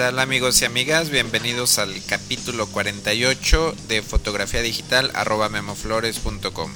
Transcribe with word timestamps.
tal 0.00 0.18
amigos 0.18 0.62
y 0.62 0.64
amigas? 0.64 1.10
Bienvenidos 1.10 1.78
al 1.78 1.92
capítulo 2.06 2.66
48 2.68 3.74
de 3.86 4.00
fotografía 4.00 4.62
digital 4.62 5.10
arroba 5.12 5.50
memoflores.com. 5.50 6.70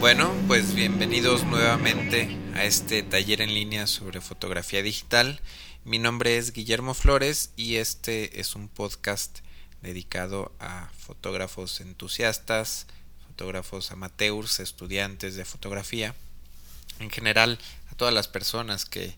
Bueno, 0.00 0.32
pues 0.46 0.76
bienvenidos 0.76 1.42
nuevamente 1.42 2.28
a 2.54 2.64
este 2.64 3.02
taller 3.02 3.40
en 3.40 3.52
línea 3.52 3.88
sobre 3.88 4.20
fotografía 4.20 4.80
digital. 4.80 5.40
Mi 5.84 5.98
nombre 5.98 6.36
es 6.36 6.52
Guillermo 6.52 6.94
Flores 6.94 7.50
y 7.56 7.76
este 7.76 8.38
es 8.38 8.54
un 8.54 8.68
podcast 8.68 9.40
dedicado 9.82 10.52
a 10.60 10.88
fotógrafos 10.96 11.80
entusiastas, 11.80 12.86
fotógrafos 13.26 13.90
amateurs, 13.90 14.60
estudiantes 14.60 15.34
de 15.34 15.44
fotografía, 15.44 16.14
en 17.00 17.10
general 17.10 17.58
a 17.90 17.96
todas 17.96 18.14
las 18.14 18.28
personas 18.28 18.84
que, 18.84 19.16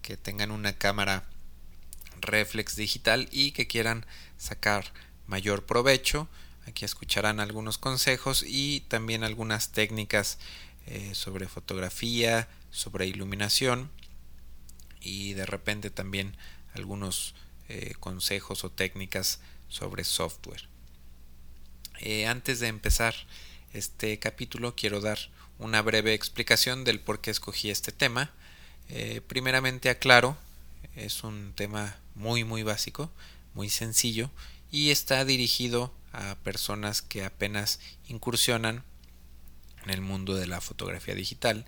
que 0.00 0.16
tengan 0.16 0.52
una 0.52 0.74
cámara 0.74 1.24
reflex 2.20 2.76
digital 2.76 3.28
y 3.32 3.50
que 3.50 3.66
quieran 3.66 4.06
sacar 4.38 4.92
mayor 5.26 5.66
provecho 5.66 6.28
Aquí 6.66 6.84
escucharán 6.84 7.40
algunos 7.40 7.78
consejos 7.78 8.44
y 8.46 8.80
también 8.88 9.24
algunas 9.24 9.72
técnicas 9.72 10.38
eh, 10.86 11.14
sobre 11.14 11.48
fotografía, 11.48 12.48
sobre 12.70 13.06
iluminación 13.06 13.90
y 15.00 15.34
de 15.34 15.46
repente 15.46 15.90
también 15.90 16.36
algunos 16.74 17.34
eh, 17.68 17.94
consejos 18.00 18.64
o 18.64 18.70
técnicas 18.70 19.40
sobre 19.68 20.04
software. 20.04 20.68
Eh, 22.00 22.26
antes 22.26 22.60
de 22.60 22.68
empezar 22.68 23.14
este 23.72 24.18
capítulo 24.18 24.74
quiero 24.74 25.00
dar 25.00 25.18
una 25.58 25.82
breve 25.82 26.14
explicación 26.14 26.84
del 26.84 27.00
por 27.00 27.20
qué 27.20 27.30
escogí 27.30 27.70
este 27.70 27.92
tema. 27.92 28.32
primeramente 29.28 29.90
aclaro, 29.90 30.36
es 30.96 31.22
un 31.22 31.52
tema 31.54 31.96
muy 32.14 32.42
muy 32.42 32.62
básico, 32.64 33.12
muy 33.54 33.68
sencillo 33.68 34.30
y 34.72 34.90
está 34.90 35.24
dirigido 35.24 35.94
a 36.12 36.34
personas 36.36 37.02
que 37.02 37.24
apenas 37.24 37.80
incursionan 38.08 38.84
en 39.84 39.90
el 39.90 40.00
mundo 40.00 40.34
de 40.34 40.46
la 40.46 40.60
fotografía 40.60 41.14
digital 41.14 41.66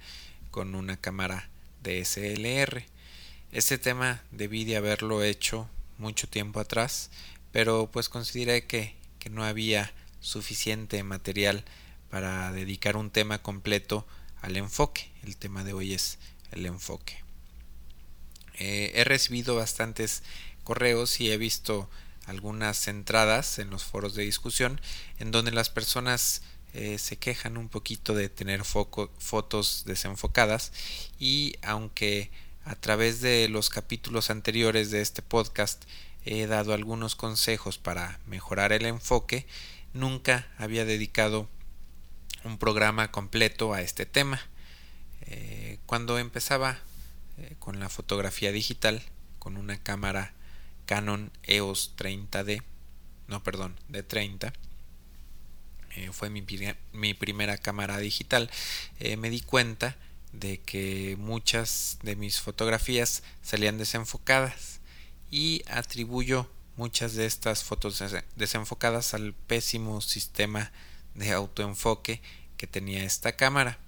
con 0.51 0.75
una 0.75 0.97
cámara 0.97 1.49
DSLR. 1.83 2.85
Este 3.53 3.79
tema 3.79 4.23
debí 4.31 4.65
de 4.65 4.77
haberlo 4.77 5.23
hecho 5.23 5.69
mucho 5.99 6.29
tiempo 6.29 6.61
atrás, 6.61 7.11
pero 7.53 7.91
pues 7.91 8.09
consideré 8.09 8.67
que, 8.67 8.97
que 9.19 9.31
no 9.31 9.45
había 9.45 9.93
suficiente 10.21 11.03
material 11.03 11.65
para 12.11 12.53
dedicar 12.53 12.97
un 12.97 13.11
tema 13.11 13.39
completo 13.43 14.07
al 14.41 14.57
enfoque. 14.57 15.11
El 15.23 15.37
tema 15.37 15.65
de 15.65 15.73
hoy 15.73 15.95
es 15.95 16.19
el 16.51 16.67
enfoque. 16.67 17.23
Eh, 18.59 18.93
he 18.95 19.05
recibido 19.05 19.57
bastantes 19.57 20.23
correos 20.63 21.21
y 21.21 21.31
he 21.31 21.37
visto 21.37 21.89
algunas 22.33 22.89
entradas 22.89 23.59
en 23.59 23.71
los 23.71 23.85
foros 23.85 24.15
de 24.15 24.25
discusión 24.25 24.81
en 25.19 25.31
donde 25.31 25.53
las 25.53 25.71
personas 25.71 26.43
eh, 26.75 26.99
se 26.99 27.17
quejan 27.17 27.59
un 27.59 27.69
poquito 27.69 28.15
de 28.15 28.31
tener 28.31 28.65
fotos 28.65 29.85
desenfocadas 29.87 30.73
y 31.21 31.55
aunque 31.63 32.31
a 32.65 32.75
través 32.75 33.21
de 33.21 33.49
los 33.49 33.69
capítulos 33.69 34.31
anteriores 34.31 34.91
de 34.91 35.03
este 35.03 35.21
podcast 35.21 35.85
he 36.25 36.47
dado 36.47 36.73
algunos 36.73 37.15
consejos 37.15 37.77
para 37.77 38.19
mejorar 38.27 38.73
el 38.73 38.87
enfoque, 38.87 39.47
nunca 39.93 40.49
había 40.57 40.85
dedicado 40.85 41.49
un 42.45 42.57
programa 42.59 43.11
completo 43.11 43.75
a 43.75 43.83
este 43.83 44.07
tema. 44.07 44.41
Eh, 45.27 45.79
cuando 45.85 46.19
empezaba 46.19 46.79
eh, 47.39 47.57
con 47.59 47.81
la 47.81 47.89
fotografía 47.89 48.53
digital, 48.53 49.03
con 49.39 49.57
una 49.57 49.79
cámara 49.79 50.33
Canon 50.93 51.33
EOS 51.45 51.97
30D, 51.97 52.63
no 53.27 53.43
perdón, 53.43 53.81
de 53.89 54.03
30. 54.03 54.53
Eh, 55.97 56.11
fue 56.13 56.29
mi, 56.29 56.43
primera 57.15 57.57
cámara 57.57 57.97
digital. 57.97 58.51
Eh, 59.01 59.17
me 59.17 59.31
di 59.31 59.41
cuenta 59.41 59.97
de 60.35 60.61
que 60.61 61.17
muchas 61.19 61.97
de 62.03 62.15
mis 62.15 62.43
fotografías 62.43 63.23
salían 63.41 63.79
desenfocadas 63.79 64.81
y 65.31 65.63
atribuyo 65.67 66.47
muchas 66.77 67.15
de 67.15 67.25
estas 67.25 67.65
fotos 67.65 68.05
desenfocadas 68.37 69.15
al 69.15 69.33
pésimo 69.33 70.03
sistema 70.03 70.73
de 71.15 71.33
autoenfoque 71.33 72.21
que 72.59 72.67
tenía 72.67 73.03
esta 73.03 73.35
cámara. 73.35 73.79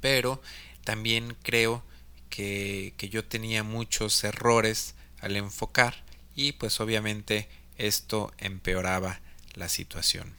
Pero 0.00 0.42
también 0.82 1.36
creo 1.44 1.84
que 2.30 3.08
yo 3.12 3.24
tenía 3.24 3.62
muchos 3.62 4.24
errores 4.24 4.96
al 5.24 5.36
enfocar 5.36 6.04
y 6.36 6.52
pues 6.52 6.80
obviamente 6.80 7.48
esto 7.78 8.32
empeoraba 8.38 9.20
la 9.54 9.68
situación. 9.68 10.34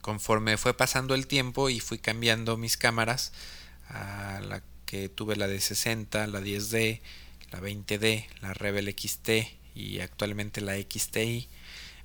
Conforme 0.00 0.56
fue 0.56 0.74
pasando 0.74 1.14
el 1.14 1.26
tiempo 1.26 1.70
y 1.70 1.80
fui 1.80 1.98
cambiando 1.98 2.56
mis 2.56 2.76
cámaras 2.76 3.32
a 3.88 4.40
la 4.42 4.62
que 4.84 5.08
tuve 5.08 5.36
la 5.36 5.46
de 5.48 5.60
60, 5.60 6.26
la 6.26 6.40
10D, 6.40 7.00
la 7.50 7.60
20D, 7.60 8.26
la 8.40 8.54
Rebel 8.54 8.94
XT 8.98 9.28
y 9.74 10.00
actualmente 10.00 10.60
la 10.60 10.74
XTI, 10.74 11.48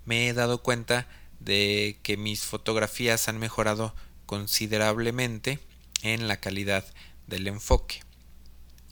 me 0.05 0.27
he 0.27 0.33
dado 0.33 0.61
cuenta 0.61 1.07
de 1.39 1.97
que 2.03 2.17
mis 2.17 2.43
fotografías 2.43 3.27
han 3.27 3.39
mejorado 3.39 3.95
considerablemente 4.25 5.59
en 6.01 6.27
la 6.27 6.37
calidad 6.37 6.85
del 7.27 7.47
enfoque. 7.47 8.01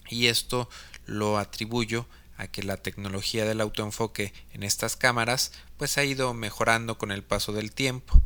Y 0.10 0.28
esto 0.28 0.70
lo 1.06 1.38
atribuyo 1.38 2.08
a 2.42 2.48
que 2.48 2.64
la 2.64 2.78
tecnología 2.78 3.46
del 3.46 3.62
autoenfoque 3.62 4.34
en 4.52 4.64
estas 4.64 4.96
cámaras 4.96 5.52
pues 5.78 6.00
ha 6.00 6.04
ido 6.04 6.34
mejorando 6.34 6.98
con 6.98 7.12
el 7.12 7.24
paso 7.24 7.54
del 7.54 7.72
tiempo. 7.72 8.20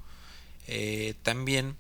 Eh, 0.67 1.15
también 1.21 1.75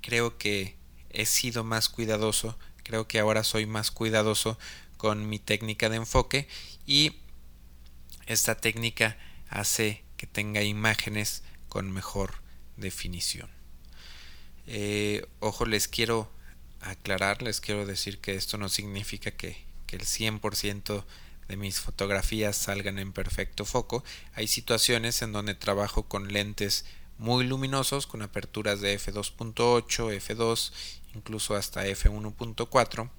creo 0.00 0.38
que 0.38 0.74
he 1.10 1.26
sido 1.26 1.64
más 1.64 1.90
cuidadoso, 1.90 2.58
creo 2.82 3.06
que 3.06 3.18
ahora 3.18 3.44
soy 3.44 3.66
más 3.66 3.90
cuidadoso 3.90 4.58
con 4.96 5.28
mi 5.28 5.38
técnica 5.38 5.90
de 5.90 5.96
enfoque 5.96 6.48
y 6.86 7.16
esta 8.24 8.54
técnica 8.54 9.18
hace 9.50 10.02
que 10.16 10.26
tenga 10.26 10.62
imágenes 10.62 11.42
con 11.68 11.92
mejor 11.92 12.36
definición. 12.78 13.50
Eh, 14.66 15.26
ojo, 15.40 15.66
les 15.66 15.88
quiero 15.88 16.30
aclarar, 16.80 17.42
les 17.42 17.60
quiero 17.60 17.84
decir 17.84 18.18
que 18.18 18.34
esto 18.34 18.56
no 18.56 18.70
significa 18.70 19.30
que, 19.30 19.58
que 19.86 19.96
el 19.96 20.02
100% 20.04 21.04
de 21.48 21.56
mis 21.56 21.80
fotografías 21.80 22.56
salgan 22.56 22.98
en 22.98 23.12
perfecto 23.12 23.64
foco. 23.64 24.04
Hay 24.34 24.46
situaciones 24.46 25.22
en 25.22 25.32
donde 25.32 25.54
trabajo 25.54 26.04
con 26.04 26.32
lentes 26.32 26.84
muy 27.18 27.46
luminosos, 27.46 28.06
con 28.06 28.22
aperturas 28.22 28.80
de 28.80 28.98
f2.8, 28.98 30.20
f2, 30.20 30.72
incluso 31.14 31.54
hasta 31.54 31.86
f1.4 31.86 33.10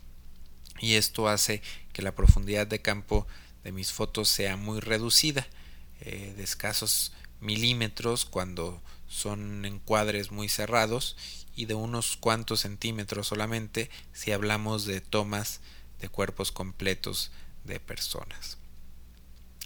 y 0.80 0.94
esto 0.94 1.28
hace 1.28 1.62
que 1.94 2.02
la 2.02 2.16
profundidad 2.16 2.68
de 2.68 2.82
campo 2.82 3.28
de 3.64 3.72
mis 3.72 3.92
fotos 3.92 4.30
sea 4.30 4.58
muy 4.58 4.80
reducida, 4.80 5.48
eh, 6.02 6.34
de 6.38 6.44
escasos 6.44 7.14
milímetros 7.42 8.26
cuando 8.26 8.82
son 9.08 9.66
encuadres 9.66 10.32
muy 10.32 10.50
cerrados 10.50 11.18
y 11.56 11.66
de 11.66 11.74
unos 11.74 12.18
cuantos 12.18 12.62
centímetros 12.62 13.28
solamente 13.28 13.90
si 14.14 14.32
hablamos 14.32 14.86
de 14.86 15.02
tomas 15.02 15.62
de 16.00 16.10
cuerpos 16.10 16.52
completos 16.52 17.32
de 17.68 17.80
personas. 17.80 18.58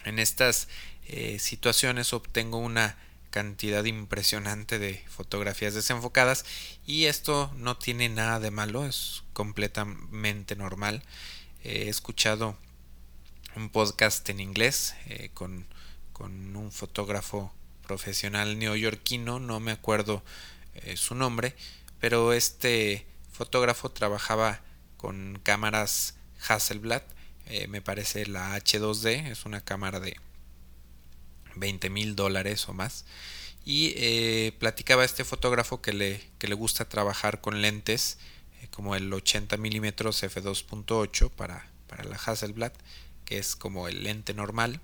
En 0.03 0.19
estas 0.19 0.67
eh, 1.07 1.39
situaciones 1.39 2.13
obtengo 2.13 2.57
una 2.57 2.97
cantidad 3.29 3.85
impresionante 3.85 4.77
de 4.77 5.03
fotografías 5.07 5.73
desenfocadas 5.73 6.45
y 6.85 7.05
esto 7.05 7.51
no 7.55 7.77
tiene 7.77 8.09
nada 8.09 8.39
de 8.39 8.51
malo, 8.51 8.85
es 8.85 9.23
completamente 9.33 10.55
normal. 10.55 11.01
he 11.63 11.87
escuchado 11.87 12.57
un 13.55 13.69
podcast 13.69 14.27
en 14.29 14.39
inglés 14.39 14.95
eh, 15.07 15.29
con, 15.33 15.65
con, 16.13 16.55
un 16.55 16.71
fotógrafo 16.71 17.53
profesional 17.87 18.57
neoyorquino, 18.59 19.39
no 19.39 19.59
me 19.59 19.71
acuerdo 19.71 20.23
eh, 20.75 20.97
su 20.97 21.15
nombre, 21.15 21.55
pero 21.99 22.33
este 22.33 23.05
fotógrafo 23.31 23.89
trabajaba 23.89 24.61
con 24.97 25.39
cámaras 25.43 26.15
Hasselblad 26.47 27.03
eh, 27.47 27.67
me 27.67 27.81
parece 27.81 28.25
la 28.25 28.57
H2D, 28.57 29.27
es 29.27 29.45
una 29.45 29.61
cámara 29.61 29.99
de 29.99 30.15
20 31.55 31.89
mil 31.89 32.15
dólares 32.15 32.67
o 32.69 32.73
más. 32.73 33.05
y 33.65 33.93
eh, 33.97 34.53
platicaba 34.59 35.05
este 35.05 35.23
fotógrafo 35.23 35.81
que 35.81 35.93
le, 35.93 36.21
que 36.39 36.47
le 36.47 36.55
gusta 36.55 36.89
trabajar 36.89 37.41
con 37.41 37.61
lentes 37.61 38.17
eh, 38.61 38.67
como 38.71 38.95
el 38.95 39.13
80 39.13 39.57
mm 39.57 39.85
f2.8 39.85 41.29
para, 41.29 41.67
para 41.87 42.03
la 42.05 42.15
Hasselblad 42.15 42.73
que 43.25 43.37
es 43.37 43.55
como 43.55 43.87
el 43.87 44.03
lente 44.03 44.33
normal 44.33 44.81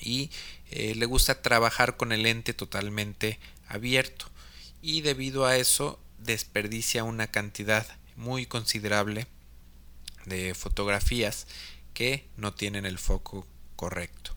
y 0.00 0.30
le 0.70 1.06
gusta 1.06 1.40
trabajar 1.40 1.96
con 1.96 2.12
el 2.12 2.24
lente 2.24 2.52
totalmente 2.52 3.38
abierto 3.68 4.26
y 4.82 5.00
debido 5.00 5.46
a 5.46 5.56
eso 5.56 5.98
desperdicia 6.18 7.04
una 7.04 7.28
cantidad 7.28 7.86
muy 8.16 8.44
considerable 8.46 9.26
de 10.26 10.54
fotografías 10.54 11.46
que 11.94 12.28
no 12.36 12.52
tienen 12.52 12.84
el 12.84 12.98
foco 12.98 13.46
correcto. 13.74 14.36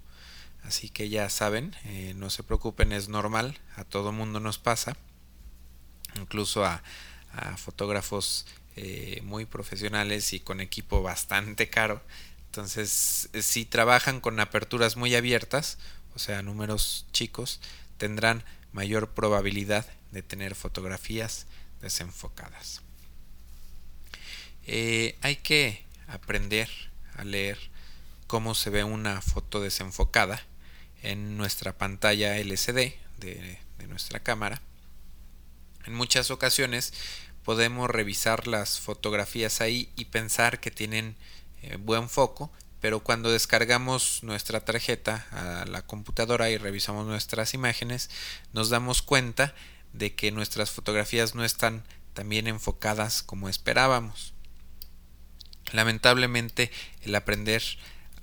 Así 0.64 0.90
que 0.90 1.10
ya 1.10 1.30
saben, 1.30 1.76
eh, 1.86 2.14
no 2.16 2.30
se 2.30 2.44
preocupen, 2.44 2.92
es 2.92 3.10
normal, 3.10 3.58
a 3.76 3.84
todo 3.84 4.12
mundo 4.12 4.40
nos 4.40 4.58
pasa, 4.60 4.96
incluso 6.16 6.66
a, 6.66 6.82
fotógrafos 7.58 8.48
eh, 8.76 9.22
muy 9.24 9.46
profesionales 9.46 10.34
y 10.34 10.40
con 10.40 10.62
equipo 10.62 11.04
bastante 11.04 11.70
caro. 11.70 12.02
Entonces, 12.46 13.30
eh, 13.34 13.44
si 13.44 13.66
trabajan 13.66 14.20
con 14.20 14.40
aperturas 14.40 14.98
muy 14.98 15.14
abiertas, 15.16 15.78
o 16.16 16.20
sea, 16.20 16.42
números 16.42 17.06
chicos, 17.12 17.62
tendrán 17.98 18.44
mayor 18.72 19.12
probabilidad 19.12 19.86
de 20.12 20.24
tener 20.24 20.56
fotografías 20.56 21.46
desenfocadas. 21.82 22.82
Hay 25.22 25.36
que 25.38 25.84
aprender 26.08 26.70
a 27.16 27.24
leer 27.24 27.58
cómo 28.28 28.54
se 28.54 28.70
ve 28.70 28.84
una 28.84 29.22
foto 29.22 29.60
desenfocada 29.60 30.42
en 31.02 31.36
nuestra 31.38 31.78
pantalla 31.78 32.38
LCD 32.38 32.94
de, 33.18 33.60
nuestra 33.88 34.20
cámara. 34.20 34.62
En 35.86 35.96
muchas 35.96 36.30
ocasiones 36.30 36.94
podemos 37.44 37.90
revisar 37.90 38.46
las 38.46 38.80
fotografías 38.80 39.62
ahí 39.62 39.92
y 39.96 40.06
pensar 40.06 40.60
que 40.60 40.70
tienen 40.70 41.16
eh, 41.64 41.78
buen 41.78 42.08
foco, 42.08 42.52
pero 42.80 43.00
cuando 43.00 43.32
descargamos 43.32 44.22
nuestra 44.22 44.64
tarjeta 44.64 45.26
a 45.32 45.66
la 45.66 45.82
computadora 45.82 46.52
y 46.52 46.58
revisamos 46.58 47.08
nuestras 47.08 47.56
imágenes, 47.56 48.12
nos 48.54 48.70
damos 48.70 49.02
cuenta 49.02 49.56
de 49.94 50.14
que 50.14 50.32
nuestras 50.32 50.70
fotografías 50.70 51.34
no 51.34 51.44
están 51.44 51.84
tan 52.14 52.30
bien 52.30 52.46
enfocadas 52.46 53.24
como 53.24 53.50
esperábamos. 53.50 54.34
Lamentablemente 55.72 56.72
el 57.02 57.16
aprender 57.16 57.64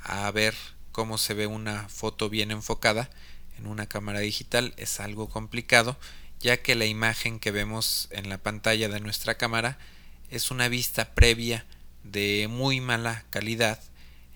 a 0.00 0.30
ver 0.30 0.54
cómo 0.92 1.18
se 1.18 1.34
ve 1.34 1.46
una 1.46 1.88
foto 1.88 2.28
bien 2.28 2.50
enfocada 2.50 3.10
en 3.58 3.66
una 3.66 3.86
cámara 3.86 4.20
digital 4.20 4.74
es 4.76 5.00
algo 5.00 5.28
complicado 5.28 5.98
ya 6.40 6.62
que 6.62 6.74
la 6.74 6.86
imagen 6.86 7.40
que 7.40 7.50
vemos 7.50 8.08
en 8.10 8.28
la 8.28 8.38
pantalla 8.38 8.88
de 8.88 9.00
nuestra 9.00 9.36
cámara 9.36 9.78
es 10.30 10.50
una 10.50 10.68
vista 10.68 11.14
previa 11.14 11.64
de 12.04 12.46
muy 12.48 12.80
mala 12.80 13.24
calidad 13.30 13.80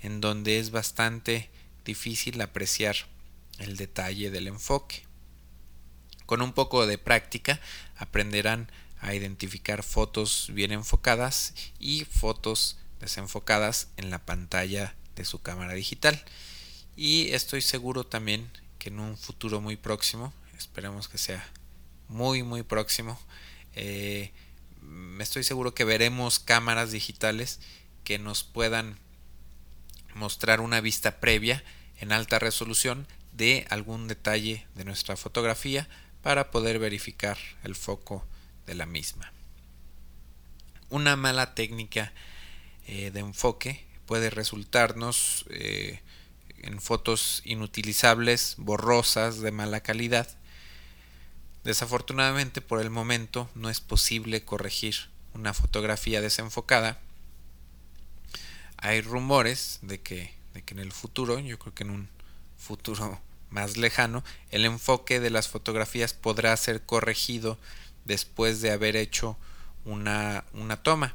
en 0.02 0.20
donde 0.20 0.58
es 0.58 0.70
bastante 0.70 1.50
difícil 1.85 2.41
apreciar 2.41 2.97
el 3.58 3.76
detalle 3.76 4.31
del 4.31 4.49
enfoque. 4.49 5.05
Con 6.26 6.43
un 6.43 6.52
poco 6.52 6.87
de 6.87 6.99
práctica 6.99 7.61
aprenderán 7.97 8.70
a 9.00 9.14
identificar 9.14 9.82
fotos 9.82 10.50
bien 10.52 10.73
enfocadas 10.73 11.55
y 11.79 12.05
fotos 12.05 12.79
desenfocadas 13.00 13.88
en 13.97 14.11
la 14.11 14.25
pantalla 14.25 14.94
de 15.17 15.25
su 15.25 15.43
cámara 15.43 15.75
digital. 15.75 16.23
Y 16.97 17.32
estoy 17.32 17.62
seguro 17.62 18.05
también 18.05 18.50
que 18.79 18.88
en 18.88 19.00
un 19.00 19.17
futuro 19.17 19.61
muy 19.61 19.76
próximo, 19.76 20.32
esperemos 20.56 21.08
que 21.08 21.19
sea 21.19 21.47
muy 22.08 22.43
muy 22.43 22.62
próximo, 22.62 23.19
eh, 23.75 24.32
estoy 25.20 25.44
seguro 25.44 25.75
que 25.75 25.85
veremos 25.85 26.38
cámaras 26.38 26.91
digitales 26.91 27.61
que 28.05 28.19
nos 28.19 28.43
puedan 28.43 28.99
mostrar 30.14 30.61
una 30.61 30.81
vista 30.81 31.20
previa 31.20 31.62
en 31.99 32.12
alta 32.12 32.38
resolución 32.38 33.06
de 33.32 33.67
algún 33.70 34.08
detalle 34.08 34.67
de 34.75 34.85
nuestra 34.85 35.17
fotografía 35.17 35.88
para 36.23 36.50
poder 36.50 36.79
verificar 36.79 37.38
el 37.62 37.75
foco 37.75 38.26
de 38.67 38.75
la 38.75 38.87
misma. 38.87 39.32
Una 40.88 41.17
mala 41.17 41.55
técnica 41.55 42.12
eh, 42.93 43.13
de 43.13 43.21
enfoque 43.21 43.87
puede 44.05 44.31
resultarnos 44.31 45.45
eh, 45.51 46.01
en 46.59 46.81
fotos 46.81 47.41
inutilizables, 47.45 48.57
borrosas, 48.59 49.39
de 49.39 49.53
mala 49.53 49.81
calidad. 49.81 50.27
Desafortunadamente 51.63 52.61
por 52.61 52.81
el 52.81 52.91
momento 52.91 53.49
no 53.55 53.71
es 53.71 53.81
posible 53.81 54.45
corregir 54.45 54.97
una 55.35 55.55
fotografía 55.55 56.21
desenfocada. 56.21 56.99
Hay 58.77 59.03
rumores 59.03 59.79
de 59.83 60.01
que, 60.01 60.35
de 60.55 60.63
que 60.63 60.75
en 60.75 60.81
el 60.81 60.91
futuro, 60.91 61.39
yo 61.39 61.61
creo 61.61 61.73
que 61.73 61.85
en 61.85 61.91
un 61.91 62.09
futuro 62.59 63.21
más 63.51 63.77
lejano, 63.77 64.25
el 64.51 64.65
enfoque 64.65 65.21
de 65.21 65.31
las 65.31 65.47
fotografías 65.47 66.13
podrá 66.13 66.57
ser 66.57 66.83
corregido 66.83 67.57
después 68.05 68.61
de 68.61 68.73
haber 68.73 68.97
hecho 68.97 69.39
una, 69.85 70.45
una 70.55 70.83
toma 70.83 71.15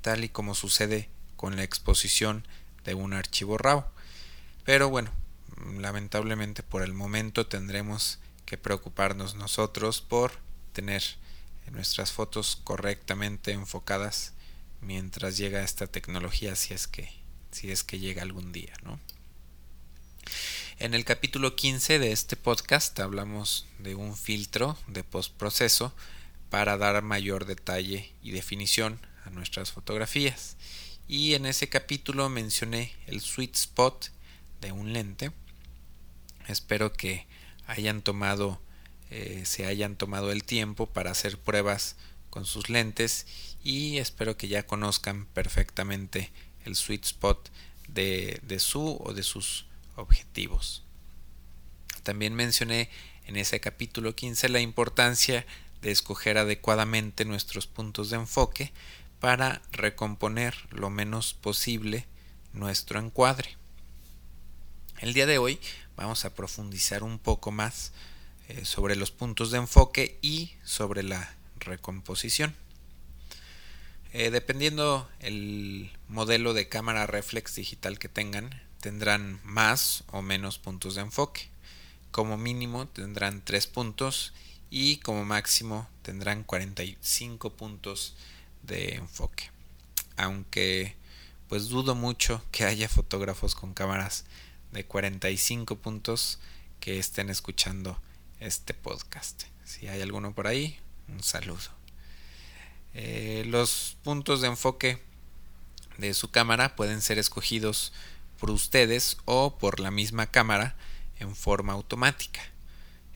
tal 0.00 0.24
y 0.24 0.28
como 0.28 0.54
sucede 0.54 1.08
con 1.36 1.56
la 1.56 1.62
exposición 1.62 2.46
de 2.84 2.94
un 2.94 3.12
archivo 3.12 3.58
RAW. 3.58 3.84
Pero 4.64 4.88
bueno, 4.88 5.10
lamentablemente 5.78 6.62
por 6.62 6.82
el 6.82 6.92
momento 6.92 7.46
tendremos 7.46 8.18
que 8.46 8.58
preocuparnos 8.58 9.34
nosotros 9.34 10.00
por 10.00 10.32
tener 10.72 11.02
nuestras 11.70 12.12
fotos 12.12 12.58
correctamente 12.64 13.52
enfocadas 13.52 14.32
mientras 14.80 15.36
llega 15.36 15.62
esta 15.62 15.86
tecnología 15.86 16.56
si 16.56 16.74
es 16.74 16.86
que 16.86 17.10
si 17.52 17.70
es 17.70 17.82
que 17.82 17.98
llega 17.98 18.22
algún 18.22 18.52
día, 18.52 18.72
¿no? 18.84 19.00
En 20.78 20.94
el 20.94 21.04
capítulo 21.04 21.56
15 21.56 21.98
de 21.98 22.12
este 22.12 22.36
podcast 22.36 22.98
hablamos 23.00 23.66
de 23.78 23.94
un 23.94 24.16
filtro 24.16 24.78
de 24.86 25.04
postproceso 25.04 25.92
para 26.48 26.78
dar 26.78 27.02
mayor 27.02 27.44
detalle 27.44 28.12
y 28.22 28.30
definición 28.30 29.00
a 29.24 29.30
nuestras 29.30 29.72
fotografías. 29.72 30.56
Y 31.08 31.34
en 31.34 31.46
ese 31.46 31.68
capítulo 31.68 32.28
mencioné 32.28 32.92
el 33.06 33.20
sweet 33.20 33.56
spot 33.56 34.10
de 34.60 34.72
un 34.72 34.92
lente. 34.92 35.32
Espero 36.46 36.92
que 36.92 37.26
hayan 37.66 38.02
tomado, 38.02 38.60
eh, 39.10 39.42
se 39.44 39.66
hayan 39.66 39.96
tomado 39.96 40.30
el 40.30 40.44
tiempo 40.44 40.86
para 40.86 41.10
hacer 41.10 41.38
pruebas 41.38 41.96
con 42.30 42.44
sus 42.44 42.68
lentes 42.68 43.26
y 43.64 43.98
espero 43.98 44.36
que 44.36 44.48
ya 44.48 44.66
conozcan 44.66 45.26
perfectamente 45.26 46.30
el 46.64 46.76
sweet 46.76 47.04
spot 47.04 47.50
de, 47.88 48.40
de 48.42 48.60
su 48.60 48.98
o 49.02 49.12
de 49.12 49.22
sus 49.22 49.66
objetivos. 49.96 50.84
También 52.02 52.34
mencioné 52.34 52.88
en 53.26 53.36
ese 53.36 53.60
capítulo 53.60 54.14
15 54.14 54.48
la 54.48 54.60
importancia 54.60 55.44
de 55.82 55.90
escoger 55.90 56.38
adecuadamente 56.38 57.24
nuestros 57.24 57.66
puntos 57.66 58.10
de 58.10 58.16
enfoque 58.16 58.72
para 59.20 59.60
recomponer 59.70 60.54
lo 60.70 60.90
menos 60.90 61.34
posible 61.34 62.06
nuestro 62.52 62.98
encuadre. 62.98 63.56
El 64.98 65.12
día 65.12 65.26
de 65.26 65.38
hoy 65.38 65.60
vamos 65.94 66.24
a 66.24 66.34
profundizar 66.34 67.02
un 67.02 67.18
poco 67.18 67.52
más 67.52 67.92
eh, 68.48 68.64
sobre 68.64 68.96
los 68.96 69.10
puntos 69.10 69.50
de 69.50 69.58
enfoque 69.58 70.18
y 70.22 70.52
sobre 70.64 71.02
la 71.02 71.36
recomposición. 71.58 72.54
Eh, 74.12 74.30
dependiendo 74.30 75.08
el 75.20 75.92
modelo 76.08 76.54
de 76.54 76.68
cámara 76.68 77.06
reflex 77.06 77.54
digital 77.54 77.98
que 77.98 78.08
tengan, 78.08 78.50
tendrán 78.80 79.40
más 79.44 80.04
o 80.08 80.22
menos 80.22 80.58
puntos 80.58 80.94
de 80.94 81.02
enfoque. 81.02 81.48
Como 82.10 82.36
mínimo 82.38 82.88
tendrán 82.88 83.42
3 83.44 83.66
puntos 83.68 84.32
y 84.70 84.96
como 84.96 85.24
máximo 85.24 85.88
tendrán 86.02 86.42
45 86.42 87.50
puntos 87.50 88.14
de 88.62 88.94
enfoque. 88.94 89.50
Aunque 90.16 90.96
pues 91.48 91.68
dudo 91.68 91.94
mucho 91.94 92.42
que 92.52 92.64
haya 92.64 92.88
fotógrafos 92.88 93.54
con 93.54 93.74
cámaras 93.74 94.24
de 94.70 94.84
45 94.84 95.76
puntos 95.76 96.38
que 96.78 96.98
estén 96.98 97.28
escuchando 97.28 98.00
este 98.38 98.72
podcast. 98.72 99.42
Si 99.64 99.88
hay 99.88 100.00
alguno 100.00 100.32
por 100.34 100.46
ahí, 100.46 100.78
un 101.08 101.22
saludo. 101.22 101.58
Eh, 102.94 103.44
los 103.46 103.96
puntos 104.02 104.40
de 104.40 104.48
enfoque 104.48 105.02
de 105.98 106.14
su 106.14 106.30
cámara 106.30 106.76
pueden 106.76 107.02
ser 107.02 107.18
escogidos 107.18 107.92
por 108.38 108.50
ustedes 108.50 109.18
o 109.26 109.58
por 109.58 109.80
la 109.80 109.90
misma 109.90 110.26
cámara 110.26 110.76
en 111.18 111.36
forma 111.36 111.72
automática. 111.72 112.40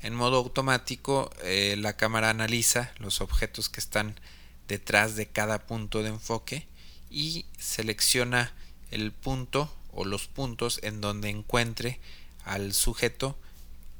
En 0.02 0.14
modo 0.14 0.36
automático, 0.36 1.30
eh, 1.42 1.76
la 1.78 1.96
cámara 1.96 2.30
analiza 2.30 2.92
los 2.98 3.20
objetos 3.20 3.68
que 3.68 3.80
están 3.80 4.20
detrás 4.68 5.16
de 5.16 5.26
cada 5.26 5.66
punto 5.66 6.02
de 6.02 6.10
enfoque 6.10 6.66
y 7.10 7.46
selecciona 7.58 8.52
el 8.90 9.12
punto 9.12 9.74
o 9.92 10.04
los 10.04 10.26
puntos 10.26 10.80
en 10.82 11.00
donde 11.00 11.28
encuentre 11.28 12.00
al 12.44 12.72
sujeto 12.72 13.38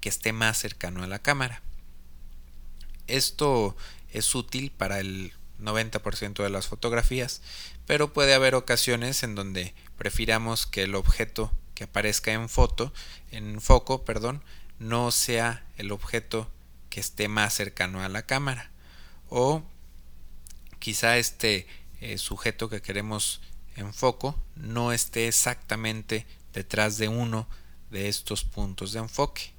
que 0.00 0.08
esté 0.08 0.32
más 0.32 0.58
cercano 0.58 1.02
a 1.02 1.06
la 1.06 1.18
cámara. 1.18 1.62
Esto 3.06 3.76
es 4.12 4.34
útil 4.34 4.70
para 4.70 5.00
el 5.00 5.32
90% 5.60 6.42
de 6.42 6.50
las 6.50 6.66
fotografías, 6.66 7.40
pero 7.86 8.12
puede 8.12 8.34
haber 8.34 8.54
ocasiones 8.54 9.22
en 9.22 9.34
donde 9.34 9.74
prefiramos 9.96 10.66
que 10.66 10.82
el 10.82 10.94
objeto 10.94 11.52
que 11.74 11.84
aparezca 11.84 12.32
en 12.32 12.48
foto, 12.48 12.92
en 13.30 13.60
foco, 13.60 14.04
perdón, 14.04 14.42
no 14.78 15.10
sea 15.10 15.64
el 15.76 15.92
objeto 15.92 16.50
que 16.90 17.00
esté 17.00 17.28
más 17.28 17.54
cercano 17.54 18.02
a 18.02 18.08
la 18.08 18.22
cámara 18.22 18.70
o 19.28 19.62
quizá 20.84 21.16
este 21.16 21.66
eh, 22.02 22.18
sujeto 22.18 22.68
que 22.68 22.82
queremos 22.82 23.40
en 23.74 23.94
foco 23.94 24.38
no 24.54 24.92
esté 24.92 25.28
exactamente 25.28 26.26
detrás 26.52 26.98
de 26.98 27.08
uno 27.08 27.48
de 27.90 28.10
estos 28.10 28.44
puntos 28.44 28.92
de 28.92 28.98
enfoque. 28.98 29.54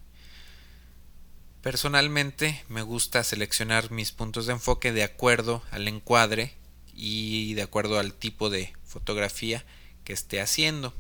Personalmente 1.64 2.64
me 2.70 2.84
gusta 2.84 3.24
seleccionar 3.24 3.90
mis 3.90 4.12
puntos 4.12 4.46
de 4.46 4.54
enfoque 4.54 4.92
de 4.92 5.02
acuerdo 5.02 5.64
al 5.72 5.88
encuadre 5.88 6.54
y 6.94 7.56
de 7.56 7.64
acuerdo 7.64 7.98
al 7.98 8.14
tipo 8.14 8.52
de 8.52 8.72
fotografía 8.86 9.66
que 10.04 10.14
esté 10.14 10.42
haciendo. 10.42 10.94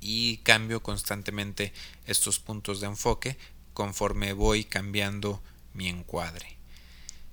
Y 0.00 0.38
cambio 0.38 0.82
constantemente 0.82 1.72
estos 2.06 2.40
puntos 2.40 2.80
de 2.80 2.88
enfoque 2.88 3.38
conforme 3.72 4.32
voy 4.32 4.64
cambiando 4.64 5.40
mi 5.74 5.86
encuadre. 5.86 6.55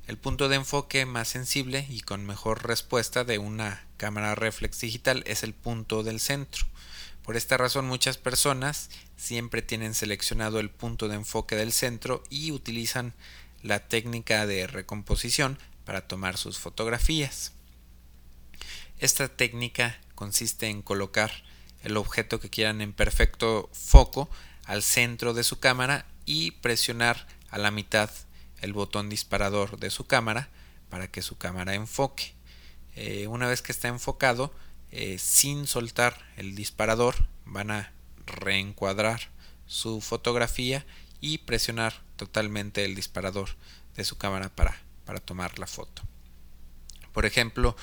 El 0.06 0.18
punto 0.18 0.50
de 0.50 0.58
enfoque 0.58 1.06
más 1.06 1.30
sensible 1.30 1.88
y 1.90 2.02
con 2.02 2.26
mejor 2.26 2.68
respuesta 2.68 3.24
de 3.24 3.38
una 3.38 3.86
cámara 3.96 4.36
reflex 4.36 4.82
digital 4.82 5.24
es 5.26 5.44
el 5.44 5.54
punto 5.54 6.04
del 6.04 6.20
centro. 6.20 6.66
Por 7.24 7.38
esta 7.38 7.56
razón 7.56 7.86
muchas 7.86 8.18
personas 8.18 8.90
siempre 9.16 9.62
tienen 9.62 9.94
seleccionado 9.94 10.60
el 10.60 10.70
punto 10.70 11.08
de 11.08 11.16
enfoque 11.16 11.56
del 11.56 11.72
centro 11.72 12.22
y 12.30 12.52
utilizan 12.52 13.14
la 13.62 13.88
técnica 13.88 14.46
de 14.46 14.68
recomposición 14.68 15.58
para 15.86 16.06
tomar 16.06 16.38
sus 16.38 16.60
fotografías. 16.60 17.54
Esta 19.00 19.30
técnica 19.30 20.02
consiste 20.16 20.68
en 20.68 20.82
colocar 20.82 21.32
el 21.82 21.96
objeto 21.96 22.42
que 22.42 22.50
quieran 22.50 22.82
en 22.82 22.92
perfecto 22.92 23.70
foco 23.72 24.30
al 24.66 24.84
centro 24.84 25.34
de 25.34 25.46
su 25.46 25.60
cámara 25.60 26.06
y 26.26 26.52
presionar 26.52 27.26
a 27.50 27.58
la 27.58 27.72
mitad 27.72 28.10
el 28.64 28.74
botón 28.74 29.10
disparador 29.10 29.78
de 29.78 29.90
su 29.90 30.06
cámara 30.08 30.50
para 30.90 31.10
que 31.10 31.22
su 31.22 31.38
cámara 31.38 31.76
enfoque. 31.76 32.34
Eh, 32.96 33.28
una 33.28 33.48
vez 33.48 33.62
que 33.62 33.72
está 33.72 33.90
enfocado, 33.90 34.54
eh, 34.92 35.18
sin 35.20 35.68
soltar 35.68 36.18
el 36.38 36.56
disparador 36.56 37.28
van 37.46 37.72
a 37.72 37.92
reencuadrar 38.26 39.32
su 39.66 40.02
fotografía 40.02 40.86
y 41.20 41.40
presionar 41.40 42.02
totalmente 42.16 42.86
el 42.86 42.96
disparador 42.96 43.50
de 43.96 44.06
su 44.06 44.18
cámara 44.18 44.50
para, 44.50 44.82
para 45.06 45.20
tomar 45.20 45.60
la 45.60 45.68
foto. 45.68 46.04
Por 47.12 47.26
ejemplo, 47.26 47.76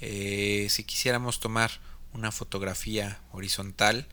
eh, 0.00 0.66
si 0.68 0.84
quisiéramos 0.84 1.40
tomar 1.40 1.70
una 2.12 2.30
fotografía 2.30 3.20
horizontal 3.32 4.06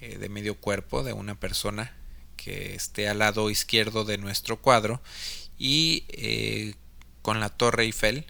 de 0.00 0.30
medio 0.30 0.56
cuerpo 0.56 1.02
de 1.02 1.12
una 1.12 1.38
persona 1.38 1.94
que 2.38 2.74
esté 2.74 3.06
al 3.06 3.18
lado 3.18 3.50
izquierdo 3.50 4.06
de 4.06 4.16
nuestro 4.16 4.62
cuadro 4.62 5.02
y 5.60 6.74
con 7.22 7.38
la 7.38 7.50
torre 7.50 7.84
Eiffel 7.84 8.24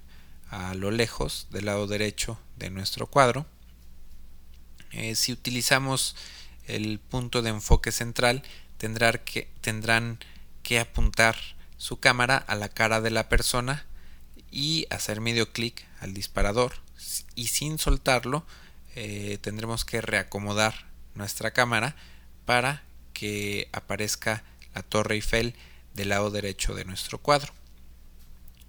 a 0.51 0.75
lo 0.75 0.91
lejos 0.91 1.47
del 1.51 1.67
lado 1.67 1.87
derecho 1.87 2.39
de 2.57 2.71
nuestro 2.71 3.07
cuadro. 3.07 3.47
Eh, 4.91 5.15
si 5.15 5.33
utilizamos 5.33 6.17
el 6.67 6.99
punto 6.99 7.41
de 7.43 7.51
enfoque 7.51 7.93
central, 7.93 8.43
que, 9.25 9.49
tendrán 9.61 10.19
que 10.63 10.81
apuntar 10.81 11.37
su 11.77 12.01
cámara 12.01 12.37
a 12.37 12.57
la 12.57 12.69
cara 12.69 13.01
de 13.01 13.11
la 13.11 13.29
persona 13.29 13.87
y 14.51 14.87
hacer 14.91 15.21
medio 15.21 15.53
clic 15.53 15.87
al 16.01 16.15
disparador. 16.15 16.75
Y 17.37 17.47
sin 17.47 17.79
soltarlo 17.79 18.45
eh, 18.97 19.39
tendremos 19.41 19.85
que 19.85 20.01
reacomodar 20.01 20.87
nuestra 21.15 21.53
cámara 21.53 21.95
para 22.45 22.83
que 23.13 23.69
aparezca 23.73 24.43
la 24.75 24.83
torre 24.83 25.15
Eiffel 25.15 25.55
del 26.01 26.09
lado 26.09 26.31
derecho 26.31 26.75
de 26.75 26.87
nuestro 26.87 27.19
cuadro. 27.19 27.53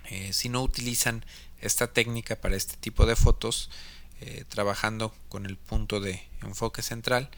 Eh, 0.09 0.33
si 0.33 0.49
no 0.49 0.61
utilizan 0.61 1.23
esta 1.61 1.93
técnica 1.93 2.35
para 2.35 2.57
este 2.57 2.75
tipo 2.75 3.05
de 3.05 3.15
fotos, 3.15 3.69
eh, 4.19 4.43
trabajando 4.49 5.15
con 5.29 5.45
el 5.45 5.55
punto 5.55 6.01
de 6.01 6.27
enfoque 6.41 6.81
central. 6.81 7.29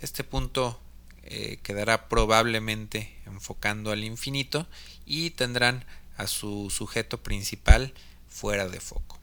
Este 0.00 0.22
punto 0.22 0.78
eh, 1.22 1.60
quedará 1.62 2.10
probablemente 2.10 3.16
enfocando 3.24 3.90
al 3.90 4.04
infinito 4.04 4.66
y 5.06 5.30
tendrán 5.30 5.86
a 6.18 6.26
su 6.26 6.68
sujeto 6.68 7.22
principal 7.22 7.94
fuera 8.28 8.68
de 8.68 8.80
foco. 8.80 9.18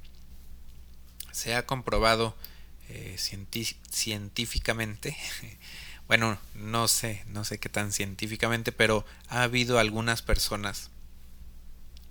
Se 1.32 1.54
ha 1.54 1.68
comprobado 1.68 2.36
científicamente, 3.18 5.18
bueno, 6.08 6.38
no 6.54 6.88
sé, 6.88 7.24
no 7.28 7.44
sé 7.44 7.60
qué 7.60 7.70
tan 7.70 7.92
científicamente, 7.92 8.72
pero 8.72 9.06
ha 9.28 9.44
habido 9.44 9.80
algunas 9.80 10.22
personas 10.22 10.90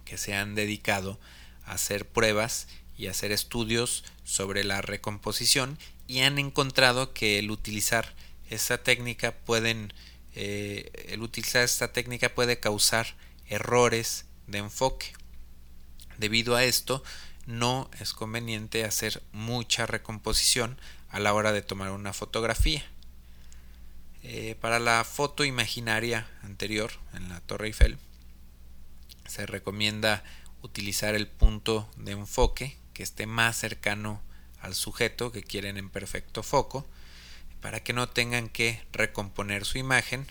que 0.04 0.18
se 0.18 0.34
han 0.34 0.54
dedicado 0.54 1.18
a 1.66 1.72
hacer 1.72 2.06
pruebas 2.06 2.66
y 2.96 3.06
hacer 3.06 3.32
estudios 3.32 4.04
sobre 4.24 4.64
la 4.64 4.82
recomposición 4.82 5.78
y 6.06 6.20
han 6.20 6.38
encontrado 6.38 7.12
que 7.12 7.38
el 7.38 7.50
utilizar 7.50 8.14
esta 8.50 8.82
técnica 8.82 9.32
pueden 9.32 9.92
eh, 10.34 10.90
el 11.08 11.22
utilizar 11.22 11.62
esta 11.62 11.92
técnica 11.92 12.34
puede 12.34 12.58
causar 12.58 13.14
errores 13.48 14.26
de 14.46 14.58
enfoque. 14.58 15.12
Debido 16.18 16.56
a 16.56 16.64
esto, 16.64 17.02
no 17.46 17.90
es 18.00 18.12
conveniente 18.12 18.84
hacer 18.84 19.22
mucha 19.32 19.86
recomposición 19.86 20.78
a 21.10 21.20
la 21.20 21.34
hora 21.34 21.52
de 21.52 21.62
tomar 21.62 21.90
una 21.90 22.12
fotografía. 22.12 22.84
Eh, 24.26 24.56
para 24.58 24.78
la 24.78 25.04
foto 25.04 25.44
imaginaria 25.44 26.26
anterior 26.42 26.90
en 27.12 27.28
la 27.28 27.42
Torre 27.42 27.66
Eiffel, 27.66 27.98
se 29.26 29.44
recomienda 29.44 30.24
utilizar 30.62 31.14
el 31.14 31.26
punto 31.26 31.90
de 31.98 32.12
enfoque 32.12 32.78
que 32.94 33.02
esté 33.02 33.26
más 33.26 33.58
cercano 33.58 34.22
al 34.60 34.74
sujeto 34.74 35.30
que 35.30 35.42
quieren 35.42 35.76
en 35.76 35.90
perfecto 35.90 36.42
foco, 36.42 36.86
para 37.60 37.80
que 37.80 37.92
no 37.92 38.08
tengan 38.08 38.48
que 38.48 38.82
recomponer 38.92 39.66
su 39.66 39.76
imagen 39.76 40.26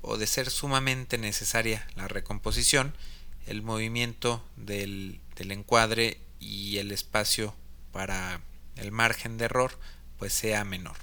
o 0.00 0.16
de 0.16 0.26
ser 0.26 0.48
sumamente 0.48 1.18
necesaria 1.18 1.86
la 1.96 2.08
recomposición, 2.08 2.94
el 3.46 3.60
movimiento 3.60 4.42
del, 4.56 5.20
del 5.36 5.52
encuadre 5.52 6.18
y 6.40 6.78
el 6.78 6.92
espacio 6.92 7.54
para 7.92 8.40
el 8.76 8.90
margen 8.90 9.36
de 9.36 9.44
error 9.44 9.78
pues 10.18 10.32
sea 10.32 10.64
menor. 10.64 10.96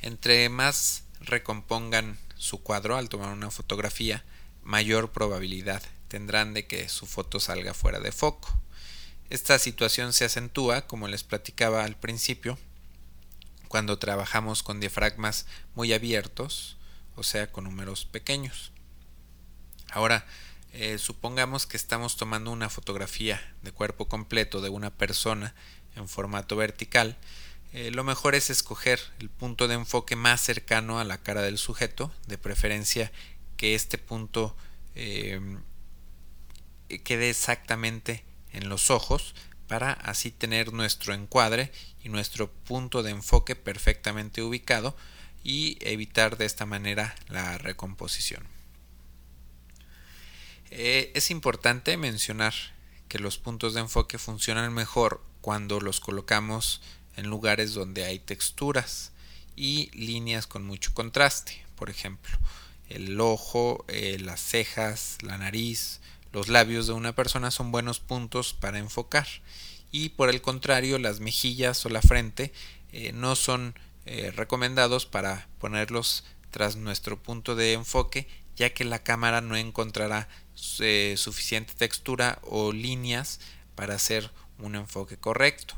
Entre 0.00 0.48
más 0.48 1.04
recompongan 1.20 2.18
su 2.36 2.62
cuadro 2.62 2.96
al 2.96 3.08
tomar 3.08 3.32
una 3.32 3.50
fotografía, 3.50 4.24
mayor 4.62 5.12
probabilidad 5.12 5.82
tendrán 6.08 6.54
de 6.54 6.66
que 6.66 6.88
su 6.88 7.06
foto 7.06 7.40
salga 7.40 7.74
fuera 7.74 8.00
de 8.00 8.12
foco. 8.12 8.48
Esta 9.30 9.58
situación 9.58 10.12
se 10.12 10.24
acentúa, 10.24 10.86
como 10.86 11.08
les 11.08 11.24
platicaba 11.24 11.84
al 11.84 11.96
principio, 11.96 12.58
cuando 13.68 13.98
trabajamos 13.98 14.62
con 14.62 14.80
diafragmas 14.80 15.46
muy 15.74 15.92
abiertos, 15.92 16.76
o 17.16 17.22
sea, 17.22 17.52
con 17.52 17.64
números 17.64 18.06
pequeños. 18.06 18.72
Ahora, 19.90 20.26
eh, 20.72 20.98
supongamos 20.98 21.66
que 21.66 21.76
estamos 21.76 22.16
tomando 22.16 22.50
una 22.50 22.70
fotografía 22.70 23.54
de 23.62 23.72
cuerpo 23.72 24.06
completo 24.06 24.60
de 24.60 24.68
una 24.68 24.90
persona 24.90 25.54
en 25.96 26.08
formato 26.08 26.56
vertical, 26.56 27.16
eh, 27.72 27.90
lo 27.90 28.04
mejor 28.04 28.34
es 28.34 28.50
escoger 28.50 29.00
el 29.18 29.28
punto 29.28 29.68
de 29.68 29.74
enfoque 29.74 30.16
más 30.16 30.40
cercano 30.40 30.98
a 30.98 31.04
la 31.04 31.18
cara 31.18 31.42
del 31.42 31.58
sujeto, 31.58 32.12
de 32.26 32.38
preferencia 32.38 33.12
que 33.56 33.74
este 33.74 33.98
punto 33.98 34.56
eh, 34.94 35.40
quede 37.04 37.30
exactamente 37.30 38.24
en 38.52 38.68
los 38.68 38.90
ojos 38.90 39.34
para 39.66 39.92
así 39.92 40.30
tener 40.30 40.72
nuestro 40.72 41.12
encuadre 41.12 41.70
y 42.02 42.08
nuestro 42.08 42.50
punto 42.50 43.02
de 43.02 43.10
enfoque 43.10 43.54
perfectamente 43.54 44.42
ubicado 44.42 44.96
y 45.44 45.78
evitar 45.80 46.38
de 46.38 46.46
esta 46.46 46.66
manera 46.66 47.14
la 47.28 47.58
recomposición. 47.58 48.42
Eh, 50.70 51.12
es 51.14 51.30
importante 51.30 51.96
mencionar 51.96 52.54
que 53.08 53.18
los 53.18 53.38
puntos 53.38 53.74
de 53.74 53.80
enfoque 53.80 54.18
funcionan 54.18 54.72
mejor 54.72 55.22
cuando 55.40 55.80
los 55.80 56.00
colocamos 56.00 56.80
en 57.18 57.28
lugares 57.28 57.74
donde 57.74 58.04
hay 58.04 58.18
texturas 58.18 59.12
y 59.56 59.90
líneas 59.92 60.46
con 60.46 60.64
mucho 60.64 60.94
contraste, 60.94 61.64
por 61.74 61.90
ejemplo, 61.90 62.38
el 62.88 63.20
ojo, 63.20 63.84
eh, 63.88 64.18
las 64.20 64.40
cejas, 64.40 65.18
la 65.22 65.36
nariz, 65.36 66.00
los 66.32 66.48
labios 66.48 66.86
de 66.86 66.92
una 66.92 67.14
persona 67.14 67.50
son 67.50 67.72
buenos 67.72 67.98
puntos 67.98 68.54
para 68.54 68.78
enfocar 68.78 69.26
y 69.90 70.10
por 70.10 70.30
el 70.30 70.40
contrario 70.40 70.98
las 70.98 71.20
mejillas 71.20 71.84
o 71.86 71.88
la 71.88 72.02
frente 72.02 72.52
eh, 72.92 73.12
no 73.12 73.34
son 73.34 73.74
eh, 74.06 74.30
recomendados 74.30 75.06
para 75.06 75.48
ponerlos 75.58 76.24
tras 76.50 76.76
nuestro 76.76 77.20
punto 77.20 77.56
de 77.56 77.72
enfoque 77.72 78.28
ya 78.56 78.70
que 78.70 78.84
la 78.84 79.02
cámara 79.02 79.40
no 79.40 79.56
encontrará 79.56 80.28
suficiente 80.54 81.74
textura 81.74 82.40
o 82.42 82.72
líneas 82.72 83.38
para 83.76 83.94
hacer 83.94 84.32
un 84.58 84.74
enfoque 84.74 85.16
correcto. 85.16 85.76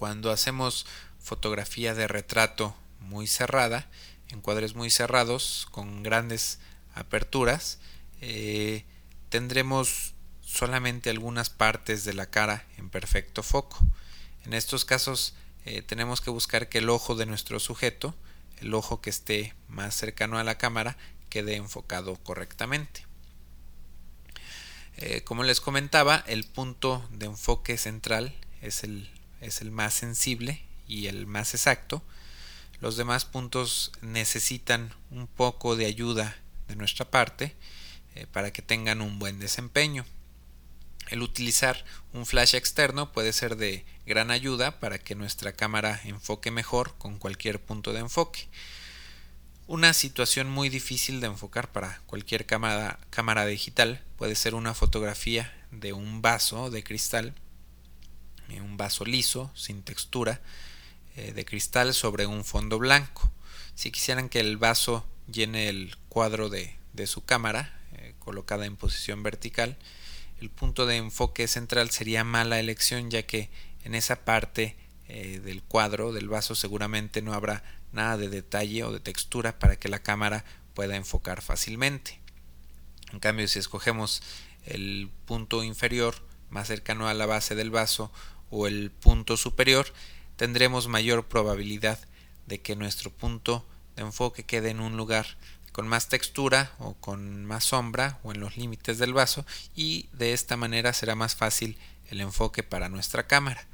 Cuando 0.00 0.30
hacemos 0.30 0.86
fotografía 1.18 1.92
de 1.92 2.08
retrato 2.08 2.74
muy 3.00 3.26
cerrada, 3.26 3.86
encuadres 4.30 4.74
muy 4.74 4.88
cerrados 4.88 5.68
con 5.72 6.02
grandes 6.02 6.58
aperturas, 6.94 7.80
eh, 8.22 8.86
tendremos 9.28 10.14
solamente 10.40 11.10
algunas 11.10 11.50
partes 11.50 12.06
de 12.06 12.14
la 12.14 12.30
cara 12.30 12.64
en 12.78 12.88
perfecto 12.88 13.42
foco. 13.42 13.78
En 14.46 14.54
estos 14.54 14.86
casos 14.86 15.34
eh, 15.66 15.82
tenemos 15.82 16.22
que 16.22 16.30
buscar 16.30 16.70
que 16.70 16.78
el 16.78 16.88
ojo 16.88 17.14
de 17.14 17.26
nuestro 17.26 17.60
sujeto, 17.60 18.14
el 18.62 18.72
ojo 18.72 19.02
que 19.02 19.10
esté 19.10 19.54
más 19.68 19.94
cercano 19.94 20.38
a 20.38 20.44
la 20.44 20.56
cámara, 20.56 20.96
quede 21.28 21.56
enfocado 21.56 22.16
correctamente. 22.16 23.04
Eh, 24.96 25.20
como 25.24 25.42
les 25.42 25.60
comentaba, 25.60 26.24
el 26.26 26.44
punto 26.44 27.06
de 27.10 27.26
enfoque 27.26 27.76
central 27.76 28.34
es 28.62 28.82
el, 28.82 29.10
es 29.40 29.60
el 29.60 29.70
más 29.70 29.94
sensible 29.94 30.62
y 30.86 31.06
el 31.06 31.26
más 31.26 31.54
exacto. 31.54 32.02
Los 32.80 32.96
demás 32.96 33.24
puntos 33.24 33.92
necesitan 34.00 34.94
un 35.10 35.26
poco 35.26 35.76
de 35.76 35.86
ayuda 35.86 36.36
de 36.68 36.76
nuestra 36.76 37.10
parte 37.10 37.54
eh, 38.14 38.26
para 38.32 38.52
que 38.52 38.62
tengan 38.62 39.00
un 39.00 39.18
buen 39.18 39.38
desempeño. 39.38 40.04
El 41.08 41.22
utilizar 41.22 41.84
un 42.12 42.24
flash 42.24 42.54
externo 42.54 43.12
puede 43.12 43.32
ser 43.32 43.56
de 43.56 43.84
gran 44.06 44.30
ayuda 44.30 44.78
para 44.78 44.98
que 44.98 45.14
nuestra 45.14 45.52
cámara 45.52 46.00
enfoque 46.04 46.50
mejor 46.50 46.94
con 46.98 47.18
cualquier 47.18 47.60
punto 47.60 47.92
de 47.92 48.00
enfoque. 48.00 48.48
Una 49.66 49.92
situación 49.92 50.50
muy 50.50 50.68
difícil 50.68 51.20
de 51.20 51.28
enfocar 51.28 51.70
para 51.70 52.00
cualquier 52.06 52.44
cámara, 52.44 53.46
digital 53.46 54.02
puede 54.16 54.34
ser 54.34 54.54
una 54.54 54.74
fotografía 54.74 55.52
de 55.70 55.92
un 55.92 56.22
vaso 56.22 56.70
de 56.70 56.82
cristal, 56.82 57.34
un 58.58 58.76
vaso 58.76 59.04
liso, 59.04 59.52
sin 59.54 59.82
textura, 59.82 60.40
eh, 61.16 61.32
de 61.32 61.44
cristal 61.44 61.94
sobre 61.94 62.26
un 62.26 62.44
fondo 62.44 62.78
blanco. 62.78 63.30
Si 63.74 63.90
quisieran 63.90 64.28
que 64.28 64.40
el 64.40 64.56
vaso 64.56 65.06
llene 65.30 65.68
el 65.68 65.96
cuadro 66.08 66.48
de, 66.48 66.76
su 67.06 67.24
cámara, 67.24 67.78
eh, 67.92 68.14
colocada 68.18 68.66
en 68.66 68.76
posición 68.76 69.22
vertical, 69.22 69.76
el 70.40 70.50
punto 70.50 70.86
de 70.86 70.96
enfoque 70.96 71.48
central 71.48 71.90
sería 71.90 72.24
mala 72.24 72.58
elección 72.60 73.10
ya 73.10 73.22
que 73.22 73.50
en 73.84 73.94
esa 73.94 74.24
parte 74.24 74.76
eh, 75.08 75.40
del 75.42 75.62
cuadro 75.62 76.12
del 76.12 76.28
vaso 76.28 76.54
seguramente 76.54 77.22
no 77.22 77.32
habrá 77.34 77.62
nada 77.92 78.16
de 78.16 78.28
detalle 78.28 78.84
o 78.84 78.92
de 78.92 79.00
textura 79.00 79.58
para 79.58 79.76
que 79.76 79.88
la 79.88 80.02
cámara 80.02 80.44
pueda 80.74 80.96
enfocar 80.96 81.42
fácilmente. 81.42 82.20
En 83.12 83.18
cambio, 83.18 83.48
si 83.48 83.58
escogemos 83.58 84.22
el 84.64 85.10
punto 85.26 85.64
inferior 85.64 86.14
más 86.48 86.68
cercano 86.68 87.08
a 87.08 87.14
la 87.14 87.26
base 87.26 87.54
del 87.54 87.70
vaso 87.70 88.12
o 88.50 88.66
el 88.66 88.90
punto 88.90 89.36
superior, 89.36 89.86
tendremos 90.36 90.88
mayor 90.88 91.26
probabilidad 91.26 91.98
de 92.46 92.60
que 92.60 92.76
nuestro 92.76 93.10
punto 93.10 93.66
de 93.96 94.02
enfoque 94.02 94.44
quede 94.44 94.70
en 94.70 94.80
un 94.80 94.96
lugar 94.96 95.26
con 95.72 95.86
más 95.86 96.08
textura 96.08 96.72
o 96.78 96.94
con 96.94 97.44
más 97.44 97.64
sombra 97.64 98.18
o 98.22 98.32
en 98.32 98.40
los 98.40 98.56
límites 98.56 98.98
del 98.98 99.12
vaso 99.12 99.46
y 99.76 100.08
de 100.12 100.32
esta 100.32 100.56
manera 100.56 100.92
será 100.92 101.14
más 101.14 101.36
fácil 101.36 101.78
el 102.10 102.20
enfoque 102.20 102.62
para 102.62 102.88
nuestra 102.88 103.26
cámara. 103.26 103.66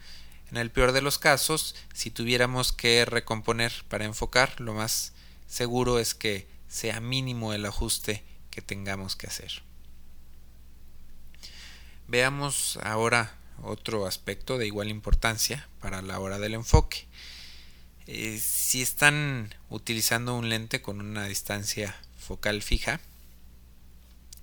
En 0.50 0.58
el 0.58 0.70
peor 0.70 0.92
de 0.92 1.02
los 1.02 1.18
casos, 1.18 1.74
si 1.92 2.10
tuviéramos 2.10 2.72
que 2.72 3.04
recomponer 3.04 3.72
para 3.88 4.04
enfocar, 4.04 4.60
lo 4.60 4.74
más 4.74 5.12
seguro 5.46 5.98
es 5.98 6.14
que 6.14 6.46
sea 6.68 7.00
mínimo 7.00 7.52
el 7.52 7.64
ajuste 7.64 8.22
que 8.50 8.62
tengamos 8.62 9.16
que 9.16 9.26
hacer. 9.26 9.62
Veamos 12.06 12.78
ahora 12.82 13.34
otro 13.62 14.06
aspecto 14.06 14.58
de 14.58 14.66
igual 14.66 14.88
importancia 14.88 15.68
para 15.80 16.02
la 16.02 16.18
hora 16.18 16.38
del 16.38 16.54
enfoque. 16.54 17.06
Eh, 18.06 18.38
si 18.40 18.82
están 18.82 19.52
utilizando 19.68 20.36
un 20.36 20.48
lente 20.48 20.80
con 20.80 21.00
una 21.00 21.26
distancia 21.26 21.96
focal 22.18 22.62
fija, 22.62 23.00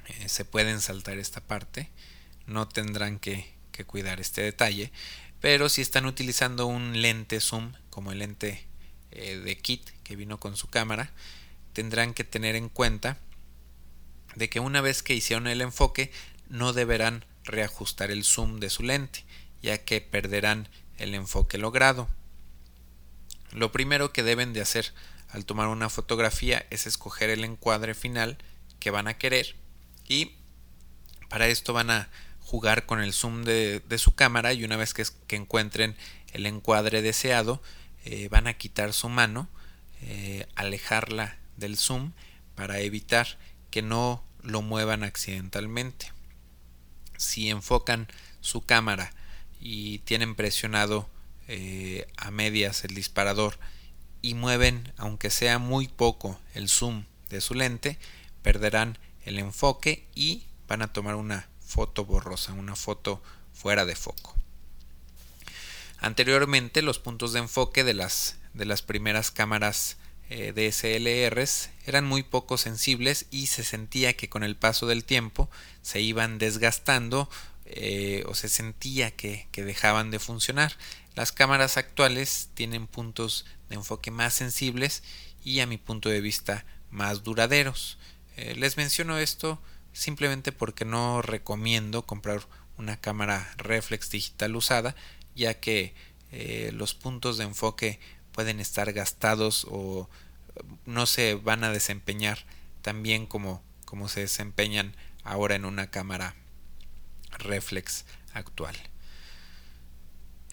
eh, 0.07 0.27
se 0.27 0.43
pueden 0.43 0.81
saltar 0.81 1.17
esta 1.17 1.39
parte, 1.41 1.89
no 2.45 2.67
tendrán 2.67 3.19
que, 3.19 3.53
cuidar 3.87 4.19
este 4.19 4.41
detalle, 4.41 4.91
pero 5.41 5.67
si 5.67 5.81
están 5.81 6.05
utilizando 6.05 6.67
un 6.67 7.01
lente 7.01 7.41
zoom 7.41 7.73
como 7.89 8.11
el 8.11 8.19
lente 8.19 8.65
eh, 9.11 9.37
de 9.37 9.57
kit 9.57 9.89
que 10.03 10.15
vino 10.15 10.39
con 10.39 10.55
su 10.55 10.67
cámara, 10.67 11.11
tendrán 11.73 12.13
que 12.13 12.23
tener 12.23 12.55
en 12.55 12.69
cuenta 12.69 13.17
de 14.35 14.49
que 14.49 14.59
una 14.59 14.81
vez 14.81 15.03
que 15.03 15.15
hicieron 15.15 15.47
el 15.47 15.61
enfoque 15.61 16.11
no 16.49 16.71
deberán 16.71 17.25
reajustar 17.43 18.11
el 18.11 18.23
zoom 18.23 18.59
de 18.59 18.69
su 18.69 18.83
lente, 18.83 19.25
ya 19.61 19.83
que 19.83 20.01
perderán 20.01 20.69
el 20.97 21.15
enfoque 21.15 21.57
logrado. 21.57 22.07
Lo 23.51 23.71
primero 23.71 24.11
que 24.11 24.23
deben 24.23 24.53
de 24.53 24.61
hacer 24.61 24.93
al 25.29 25.45
tomar 25.45 25.67
una 25.67 25.89
fotografía 25.89 26.65
es 26.69 26.85
escoger 26.85 27.29
el 27.29 27.43
encuadre 27.43 27.93
final 27.93 28.37
que 28.79 28.91
van 28.91 29.07
a 29.07 29.17
querer 29.17 29.55
y 30.07 30.33
para 31.29 31.47
esto 31.47 31.73
van 31.73 31.89
a 31.89 32.09
jugar 32.39 32.85
con 32.85 33.01
el 33.01 33.13
zoom 33.13 33.43
de, 33.43 33.81
su 33.97 34.13
cámara 34.13 34.53
y 34.53 34.63
una 34.63 34.77
vez 34.77 34.93
que, 34.93 35.05
encuentren 35.35 35.95
el 36.33 36.45
encuadre 36.45 37.01
deseado 37.01 37.61
eh, 38.05 38.27
van 38.29 38.47
a 38.47 38.53
quitar 38.53 38.93
su 38.93 39.09
mano, 39.09 39.47
eh, 40.01 40.45
alejarla 40.55 41.37
del 41.57 41.77
zoom 41.77 42.11
para 42.53 42.79
evitar 42.79 43.39
que 43.71 43.81
no 43.81 44.23
lo 44.43 44.61
muevan 44.61 45.03
accidentalmente. 45.03 46.11
Si 47.23 47.49
enfocan 47.49 48.07
su 48.41 48.61
cámara 48.61 49.13
y 49.59 49.99
tienen 49.99 50.35
presionado 50.35 51.09
eh, 51.47 52.07
a 52.17 52.31
medias 52.31 52.83
el 52.83 52.93
disparador 52.93 53.57
y 54.21 54.33
mueven, 54.33 54.93
aunque 54.97 55.29
sea 55.29 55.59
muy 55.59 55.87
poco, 55.87 56.39
el 56.53 56.69
zoom 56.69 57.05
de 57.29 57.41
su 57.41 57.53
lente, 57.53 57.97
perderán 58.41 58.97
el 59.25 59.39
enfoque 59.39 60.05
y 60.15 60.43
van 60.67 60.81
a 60.81 60.91
tomar 60.91 61.15
una 61.15 61.49
foto 61.65 62.05
borrosa, 62.05 62.53
una 62.53 62.75
foto 62.75 63.21
fuera 63.53 63.85
de 63.85 63.95
foco. 63.95 64.35
Anteriormente 65.99 66.81
los 66.81 66.99
puntos 66.99 67.31
de 67.33 67.39
enfoque 67.39 67.83
de 67.83 67.93
las, 67.93 68.37
de 68.53 68.65
las 68.65 68.81
primeras 68.81 69.31
cámaras 69.31 69.97
eh, 70.35 70.51
DSLRs 70.51 71.69
eran 71.85 72.05
muy 72.05 72.23
poco 72.23 72.57
sensibles 72.57 73.27
y 73.29 73.45
se 73.45 73.63
sentía 73.63 74.13
que 74.13 74.29
con 74.29 74.43
el 74.43 74.55
paso 74.55 74.87
del 74.87 75.03
tiempo 75.03 75.47
se 75.83 76.01
iban 76.01 76.39
desgastando 76.39 77.29
eh, 77.65 78.23
o 78.25 78.33
se 78.33 78.49
sentía 78.49 79.11
que, 79.11 79.47
dejaban 79.55 80.09
de 80.09 80.17
funcionar. 80.17 80.75
Las 81.13 81.31
cámaras 81.31 81.77
actuales 81.77 82.49
tienen 82.55 82.87
puntos 82.87 83.45
de 83.69 83.75
enfoque 83.75 84.09
más 84.09 84.33
sensibles 84.33 85.03
y 85.43 85.59
a 85.59 85.67
mi 85.67 85.77
punto 85.77 86.09
de 86.09 86.19
vista 86.19 86.65
más 86.89 87.21
duraderos. 87.21 87.99
Eh, 88.35 88.55
les 88.57 88.75
menciono 88.75 89.19
esto 89.19 89.61
simplemente 89.91 90.51
porque 90.51 90.83
no 90.83 91.21
recomiendo 91.21 92.07
comprar 92.07 92.47
una 92.79 92.99
cámara 92.99 93.53
reflex 93.57 94.09
digital 94.09 94.55
usada 94.55 94.95
ya 95.35 95.59
que 95.59 95.93
los 96.71 96.95
puntos 96.95 97.37
de 97.37 97.43
enfoque 97.43 97.99
pueden 98.31 98.59
estar 98.59 98.91
gastados 98.91 99.67
o 99.69 100.09
no 100.85 101.05
se 101.05 101.35
van 101.35 101.63
a 101.63 101.71
desempeñar 101.71 102.39
tan 102.81 103.03
bien 103.03 103.25
como, 103.25 103.63
como 103.85 104.07
se 104.09 104.21
desempeñan 104.21 104.95
ahora 105.23 105.55
en 105.55 105.65
una 105.65 105.89
cámara 105.89 106.35
reflex 107.39 108.05
actual. 108.33 108.75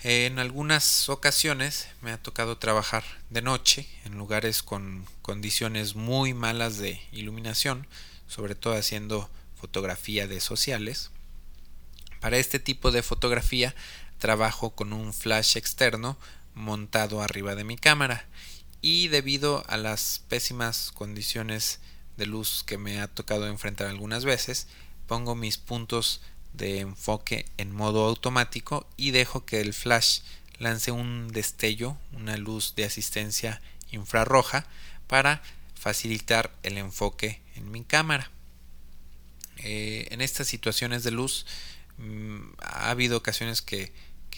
En 0.03 0.39
algunas 0.39 1.11
ocasiones 1.11 1.89
me 2.01 2.11
ha 2.11 2.23
tocado 2.23 2.57
trabajar 2.57 3.05
de 3.29 3.43
noche 3.43 3.87
en 4.05 4.17
lugares 4.17 4.63
con 4.63 5.05
condiciones 5.21 5.95
muy 5.95 6.33
malas 6.33 6.79
de 6.79 7.03
iluminación, 7.13 7.87
sobre 8.27 8.55
todo 8.55 8.79
haciendo 8.79 9.29
fotografía 9.57 10.27
de 10.27 10.41
sociales. 10.41 11.11
Para 12.21 12.39
este 12.39 12.59
tipo 12.59 12.93
de 12.93 13.03
fotografía 13.03 13.75
trabajo 14.19 14.71
con 14.71 14.95
un 14.95 15.13
flash 15.13 15.59
externo 15.59 16.17
montado 16.55 17.21
arriba 17.21 17.55
de 17.55 17.65
mi 17.65 17.77
cámara 17.77 18.27
y 18.83 19.09
debido 19.09 19.65
a 19.69 19.77
las 19.77 20.23
pésimas 20.29 20.91
condiciones 20.93 21.81
de 22.17 22.27
luz 22.27 22.63
que 22.65 22.79
me 22.79 23.01
ha 23.01 23.09
tocado 23.09 23.47
enfrentar 23.47 23.89
algunas 23.89 24.25
veces, 24.25 24.69
pongo 25.07 25.35
mis 25.35 25.59
puntos 25.59 26.21
de 26.53 26.81
enfoque 26.81 27.47
en 27.57 27.73
modo 27.73 28.07
automático 28.07 28.87
y 28.97 29.11
dejo 29.11 29.45
que 29.45 29.61
el 29.61 29.73
flash 29.73 30.21
lance 30.59 30.91
un 30.91 31.29
destello, 31.29 31.97
una 32.13 32.37
luz 32.37 32.75
de 32.75 32.85
asistencia 32.85 33.61
infrarroja 33.91 34.67
para 35.07 35.43
facilitar 35.75 36.53
el 36.63 36.79
enfoque 36.79 37.41
en 37.57 37.71
mi 37.71 37.83
cámara. 37.83 38.31
Eh, 39.59 40.09
en 40.11 40.21
estas 40.21 40.49
situaciones 40.49 41.03
de 41.03 41.11
luz 41.11 41.47
mm, 41.99 42.41
ha 42.61 42.91
habido 42.91 43.17
ocasiones 43.17 43.63
que, 43.63 43.93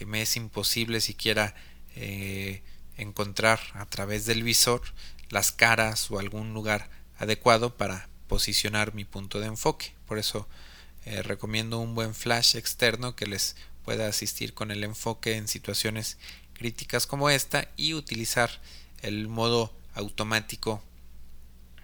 me 0.07 0.23
es 0.23 0.35
imposible 0.35 1.01
siquiera 1.01 1.55
eh, 1.95 2.61
encontrar 3.03 3.61
a 3.75 3.87
través 3.87 4.27
del 4.27 4.43
visor 4.43 4.83
las 5.29 5.53
caras 5.53 6.11
o 6.11 6.19
algún 6.19 6.55
lugar 6.55 6.89
adecuado 7.19 7.77
para 7.77 8.09
posicionar 8.29 8.95
mi 8.95 9.05
punto 9.05 9.41
de 9.41 9.47
enfoque. 9.47 9.95
Por 10.07 10.19
eso 10.19 10.49
eh, 11.05 11.23
recomiendo 11.23 11.79
un 11.79 11.95
buen 11.95 12.15
flash 12.15 12.57
externo 12.57 13.17
que 13.17 13.27
les 13.27 13.57
pueda 13.85 14.07
asistir 14.09 14.55
con 14.55 14.71
el 14.71 14.85
enfoque 14.85 15.37
en 15.37 15.49
situaciones 15.49 16.19
críticas 16.55 17.07
como 17.07 17.31
esta 17.31 17.69
y 17.77 17.95
utilizar 17.95 18.51
el 19.01 19.29
modo 19.29 19.75
automático 19.95 20.83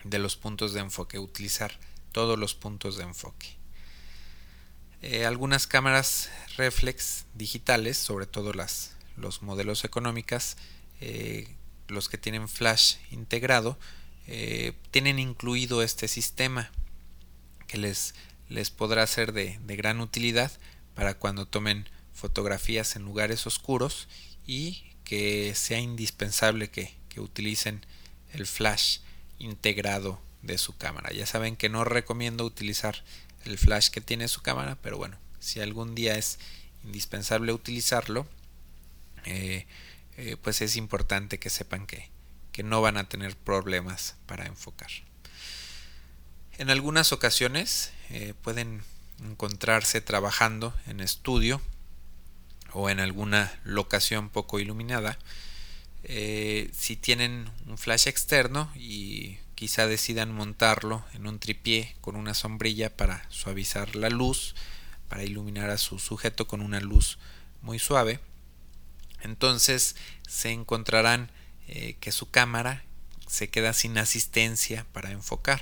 de 0.04 0.18
los 0.18 0.36
puntos 0.36 0.72
de 0.72 0.80
enfoque, 0.80 1.18
utilizar 1.18 1.78
todos 2.12 2.38
los 2.38 2.54
puntos 2.54 2.96
de 2.96 3.02
enfoque. 3.02 3.56
Eh, 5.02 5.26
algunas 5.26 5.66
cámaras 5.66 6.30
reflex 6.56 7.24
digitales, 7.34 7.96
sobre 7.98 8.26
todo 8.26 8.52
las 8.52 8.92
los 9.18 9.42
modelos 9.42 9.84
económicas, 9.84 10.56
eh, 11.00 11.48
los 11.88 12.08
que 12.08 12.18
tienen 12.18 12.48
flash 12.48 12.96
integrado, 13.10 13.78
eh, 14.26 14.72
tienen 14.90 15.18
incluido 15.18 15.82
este 15.82 16.08
sistema 16.08 16.70
que 17.66 17.78
les, 17.78 18.14
les 18.48 18.70
podrá 18.70 19.06
ser 19.06 19.32
de, 19.32 19.58
de 19.64 19.76
gran 19.76 20.00
utilidad 20.00 20.52
para 20.94 21.14
cuando 21.14 21.46
tomen 21.46 21.88
fotografías 22.12 22.96
en 22.96 23.04
lugares 23.04 23.46
oscuros 23.46 24.08
y 24.46 24.84
que 25.04 25.54
sea 25.54 25.78
indispensable 25.78 26.70
que, 26.70 26.94
que 27.08 27.20
utilicen 27.20 27.86
el 28.32 28.46
flash 28.46 28.98
integrado 29.38 30.20
de 30.42 30.58
su 30.58 30.76
cámara. 30.76 31.12
Ya 31.12 31.26
saben 31.26 31.56
que 31.56 31.68
no 31.68 31.84
recomiendo 31.84 32.44
utilizar 32.44 33.02
el 33.44 33.58
flash 33.58 33.88
que 33.88 34.00
tiene 34.00 34.28
su 34.28 34.42
cámara, 34.42 34.76
pero 34.82 34.98
bueno, 34.98 35.16
si 35.40 35.60
algún 35.60 35.94
día 35.94 36.16
es 36.16 36.38
indispensable 36.84 37.52
utilizarlo, 37.52 38.26
eh, 39.24 39.66
eh, 40.18 40.36
pues 40.36 40.62
es 40.62 40.74
importante 40.74 41.38
que 41.38 41.48
sepan 41.48 41.86
que, 41.86 42.10
que 42.50 42.64
no 42.64 42.82
van 42.82 42.96
a 42.96 43.08
tener 43.08 43.36
problemas 43.36 44.16
para 44.26 44.46
enfocar. 44.46 44.90
En 46.58 46.70
algunas 46.70 47.12
ocasiones 47.12 47.92
eh, 48.10 48.34
pueden 48.42 48.82
encontrarse 49.24 50.00
trabajando 50.00 50.74
en 50.88 50.98
estudio 50.98 51.60
o 52.72 52.90
en 52.90 52.98
alguna 52.98 53.58
locación 53.62 54.28
poco 54.28 54.58
iluminada. 54.58 55.18
si 56.04 56.96
tienen 56.96 57.50
un 57.66 57.78
flash 57.78 58.08
externo 58.08 58.70
y 58.74 59.38
quizá 59.54 59.86
decidan 59.86 60.32
montarlo 60.32 61.04
en 61.14 61.26
un 61.26 61.38
tripié 61.38 61.96
con 62.00 62.16
una 62.16 62.34
sombrilla 62.34 62.96
para 62.96 63.24
suavizar 63.28 63.96
la 63.96 64.10
luz, 64.10 64.54
para 65.08 65.24
iluminar 65.24 65.70
a 65.70 65.78
su 65.78 65.98
sujeto 65.98 66.46
con 66.46 66.60
una 66.60 66.80
luz 66.80 67.18
muy 67.62 67.78
suave, 67.78 68.20
entonces 69.22 69.96
se 70.26 70.50
encontrarán 70.50 71.30
eh, 71.66 71.96
que 72.00 72.12
su 72.12 72.30
cámara 72.30 72.84
se 73.26 73.50
queda 73.50 73.72
sin 73.72 73.98
asistencia 73.98 74.86
para 74.92 75.10
enfocar. 75.10 75.60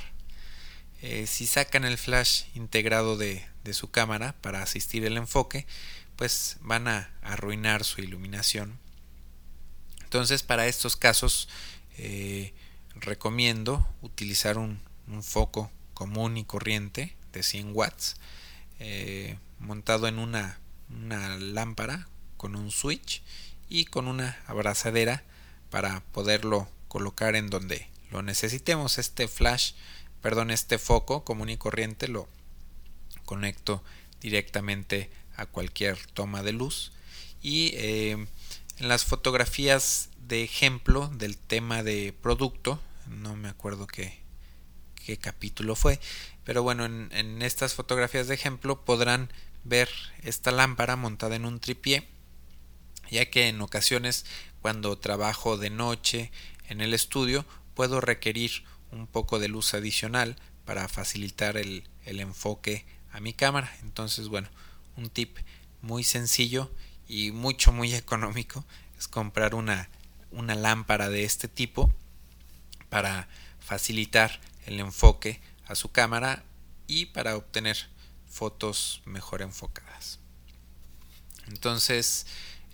Eh, 1.02 1.26
si 1.26 1.46
sacan 1.46 1.84
el 1.84 1.98
flash 1.98 2.44
integrado 2.54 3.16
de, 3.16 3.44
su 3.72 3.90
cámara 3.90 4.36
para 4.42 4.62
asistir 4.62 5.04
el 5.04 5.16
enfoque, 5.16 5.66
pues 6.14 6.58
van 6.60 6.86
a 6.86 7.10
arruinar 7.22 7.82
su 7.82 8.00
iluminación. 8.00 8.78
Entonces 10.04 10.44
para 10.44 10.68
estos 10.68 10.94
casos 10.94 11.48
eh, 11.98 12.54
recomiendo 12.94 13.88
utilizar 14.02 14.56
un, 14.56 14.80
foco 15.22 15.70
común 15.94 16.36
y 16.36 16.44
corriente 16.44 17.16
de 17.32 17.44
100 17.44 17.70
watts 17.74 18.16
montado 19.60 20.08
en 20.08 20.18
una, 20.18 20.58
una 20.90 21.36
lámpara 21.38 22.08
con 22.36 22.56
un 22.56 22.70
switch 22.70 23.22
y 23.68 23.86
con 23.86 24.08
una 24.08 24.38
abrazadera 24.46 25.24
para 25.70 26.00
poderlo 26.12 26.68
colocar 26.88 27.36
en 27.36 27.50
donde 27.50 27.88
lo 28.10 28.22
necesitemos. 28.22 28.98
Este 28.98 29.28
flash, 29.28 29.72
perdón, 30.22 30.50
este 30.50 30.78
foco 30.78 31.24
común 31.24 31.50
y 31.50 31.56
corriente 31.56 32.08
lo 32.08 32.28
conecto 33.24 33.82
directamente 34.20 35.10
a 35.36 35.46
cualquier 35.46 35.98
toma 36.14 36.42
de 36.42 36.52
luz 36.52 36.92
y 37.42 37.72
eh, 37.74 38.12
en 38.78 38.88
las 38.88 39.04
fotografías 39.04 40.08
de 40.26 40.42
ejemplo 40.42 41.08
del 41.08 41.36
tema 41.36 41.82
de 41.82 42.14
producto 42.22 42.80
no 43.06 43.36
me 43.36 43.48
acuerdo 43.48 43.86
qué, 43.86 44.18
qué 45.04 45.18
capítulo 45.18 45.76
fue 45.76 46.00
pero 46.44 46.62
bueno 46.62 46.86
en, 46.86 47.10
en 47.12 47.42
estas 47.42 47.74
fotografías 47.74 48.26
de 48.28 48.34
ejemplo 48.34 48.84
podrán 48.84 49.30
ver 49.64 49.88
esta 50.22 50.50
lámpara 50.50 50.96
montada 50.96 51.36
en 51.36 51.44
un 51.44 51.60
tripié 51.60 52.08
ya 53.10 53.30
que 53.30 53.48
en 53.48 53.60
ocasiones 53.60 54.24
cuando 54.62 54.98
trabajo 54.98 55.56
de 55.56 55.70
noche 55.70 56.32
en 56.68 56.80
el 56.80 56.94
estudio 56.94 57.44
puedo 57.74 58.00
requerir 58.00 58.64
un 58.90 59.06
poco 59.06 59.38
de 59.38 59.48
luz 59.48 59.74
adicional 59.74 60.36
para 60.64 60.88
facilitar 60.88 61.56
el, 61.56 61.84
enfoque 62.04 62.84
a 63.12 63.20
mi 63.20 63.32
cámara. 63.32 63.74
Entonces, 63.82 64.28
bueno, 64.28 64.48
un 64.96 65.10
tip 65.10 65.38
muy 65.82 66.02
sencillo 66.04 66.70
y 67.08 67.30
mucho 67.30 67.72
muy 67.72 67.94
económico 68.02 68.64
es 68.98 69.08
comprar 69.08 69.54
una, 69.54 69.88
una 70.30 70.54
lámpara 70.54 71.08
de 71.08 71.24
este 71.24 71.48
tipo 71.48 71.92
para 72.88 73.28
facilitar 73.60 74.40
el 74.66 74.80
enfoque 74.80 75.40
a 75.66 75.74
su 75.74 75.90
cámara 75.92 76.44
y 76.86 77.06
para 77.06 77.36
obtener 77.36 77.88
fotos 78.28 79.02
mejor 79.04 79.42
enfocadas. 79.42 80.18
Entonces, 81.48 82.26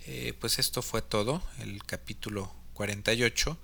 eh, 0.05 0.33
pues 0.39 0.59
esto 0.59 0.81
fue 0.81 1.01
todo, 1.01 1.41
el 1.59 1.81
capítulo 1.85 2.53
48. 2.73 3.57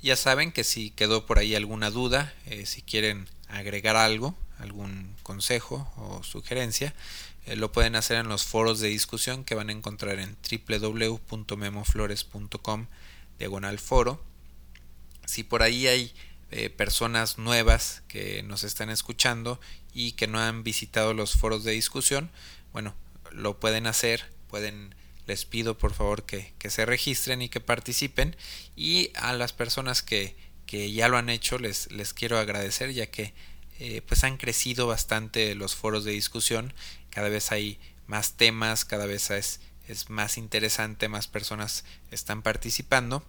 Ya 0.00 0.14
saben 0.16 0.52
que 0.52 0.62
si 0.64 0.90
quedó 0.90 1.26
por 1.26 1.38
ahí 1.38 1.56
alguna 1.56 1.90
duda, 1.90 2.32
eh, 2.46 2.66
si 2.66 2.82
quieren 2.82 3.28
agregar 3.48 3.96
algo, 3.96 4.36
algún 4.58 5.16
consejo 5.22 5.90
o 5.96 6.22
sugerencia, 6.22 6.94
eh, 7.46 7.56
lo 7.56 7.72
pueden 7.72 7.96
hacer 7.96 8.18
en 8.18 8.28
los 8.28 8.44
foros 8.44 8.78
de 8.78 8.86
discusión 8.88 9.42
que 9.44 9.56
van 9.56 9.70
a 9.70 9.72
encontrar 9.72 10.20
en 10.20 10.36
www.memoflores.com 10.68 12.86
diagonal 13.38 13.78
foro. 13.80 14.22
Si 15.26 15.42
por 15.42 15.62
ahí 15.62 15.88
hay 15.88 16.14
personas 16.76 17.38
nuevas 17.38 18.02
que 18.08 18.42
nos 18.42 18.62
están 18.62 18.90
escuchando 18.90 19.58
y 19.94 20.12
que 20.12 20.26
no 20.26 20.38
han 20.38 20.62
visitado 20.62 21.14
los 21.14 21.32
foros 21.32 21.64
de 21.64 21.72
discusión, 21.72 22.30
bueno, 22.74 22.94
lo 23.30 23.58
pueden 23.58 23.86
hacer, 23.86 24.30
pueden 24.48 24.94
les 25.26 25.44
pido 25.44 25.78
por 25.78 25.94
favor 25.94 26.24
que, 26.24 26.52
se 26.68 26.86
registren 26.86 27.42
y 27.42 27.48
que 27.48 27.60
participen. 27.60 28.36
Y 28.76 29.10
a 29.14 29.32
las 29.32 29.52
personas 29.52 30.02
que, 30.02 30.36
ya 30.66 31.08
lo 31.08 31.18
han 31.18 31.28
hecho 31.28 31.58
les, 31.58 31.92
les 31.92 32.14
quiero 32.14 32.38
agradecer 32.38 32.94
ya 32.94 33.06
que 33.06 33.34
eh, 33.78 34.00
pues 34.00 34.24
han 34.24 34.38
crecido 34.38 34.86
bastante 34.86 35.54
los 35.54 35.74
foros 35.74 36.04
de 36.04 36.12
discusión. 36.12 36.72
Cada 37.10 37.28
vez 37.28 37.52
hay 37.52 37.78
más 38.06 38.36
temas 38.36 38.84
cada 38.84 39.06
vez 39.06 39.30
es, 39.30 39.60
es 39.88 40.08
más 40.08 40.38
interesante 40.38 41.08
más 41.08 41.28
personas 41.28 41.84
están 42.10 42.42
participando. 42.42 43.22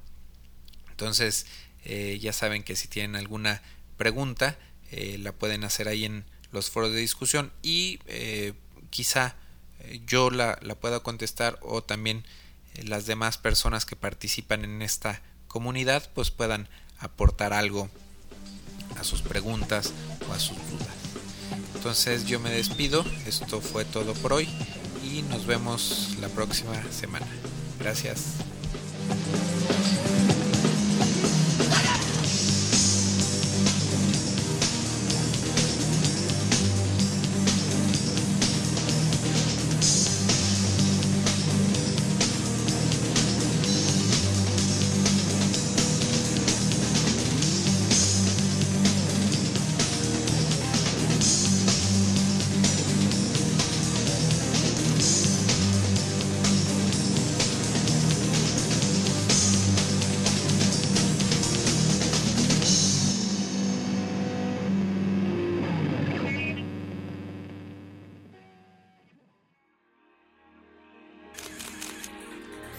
Entonces 0.92 1.48
eh, 1.84 2.18
ya 2.22 2.34
saben 2.34 2.64
que 2.64 2.76
si 2.76 2.88
tienen 2.88 3.16
alguna 3.16 3.62
pregunta 3.98 4.58
eh, 4.92 5.18
la 5.20 5.32
pueden 5.34 5.64
hacer 5.64 5.88
ahí 5.88 6.06
en 6.06 6.24
los 6.52 6.70
foros 6.70 6.92
de 6.92 7.00
discusión. 7.00 7.52
Y 7.62 8.00
quizá 8.90 9.36
yo 10.06 10.30
la, 10.30 10.58
pueda 10.80 11.02
contestar 11.02 11.58
o 11.62 11.84
también 11.84 12.24
eh, 12.76 12.84
las 12.84 13.06
demás 13.06 13.38
personas 13.38 13.86
que 13.86 13.96
participan 13.96 14.64
en 14.64 14.82
esta 14.82 15.22
comunidad 15.48 16.10
pues 16.14 16.32
puedan 16.32 16.68
aportar 17.00 17.54
algo 17.54 17.90
a 18.98 19.04
sus 19.04 19.22
preguntas 19.22 19.94
o 20.30 20.34
a 20.34 20.40
sus 20.40 20.58
dudas. 20.70 20.88
Entonces 21.76 22.26
yo 22.26 22.40
me 22.40 22.50
despido, 22.50 23.06
esto 23.26 23.60
fue 23.62 23.86
todo 23.86 24.14
por 24.14 24.34
hoy 24.34 24.48
y 25.04 25.22
nos 25.24 25.46
vemos 25.46 26.16
la 26.22 26.30
próxima 26.30 26.82
semana. 26.92 27.28
Gracias. 27.80 28.38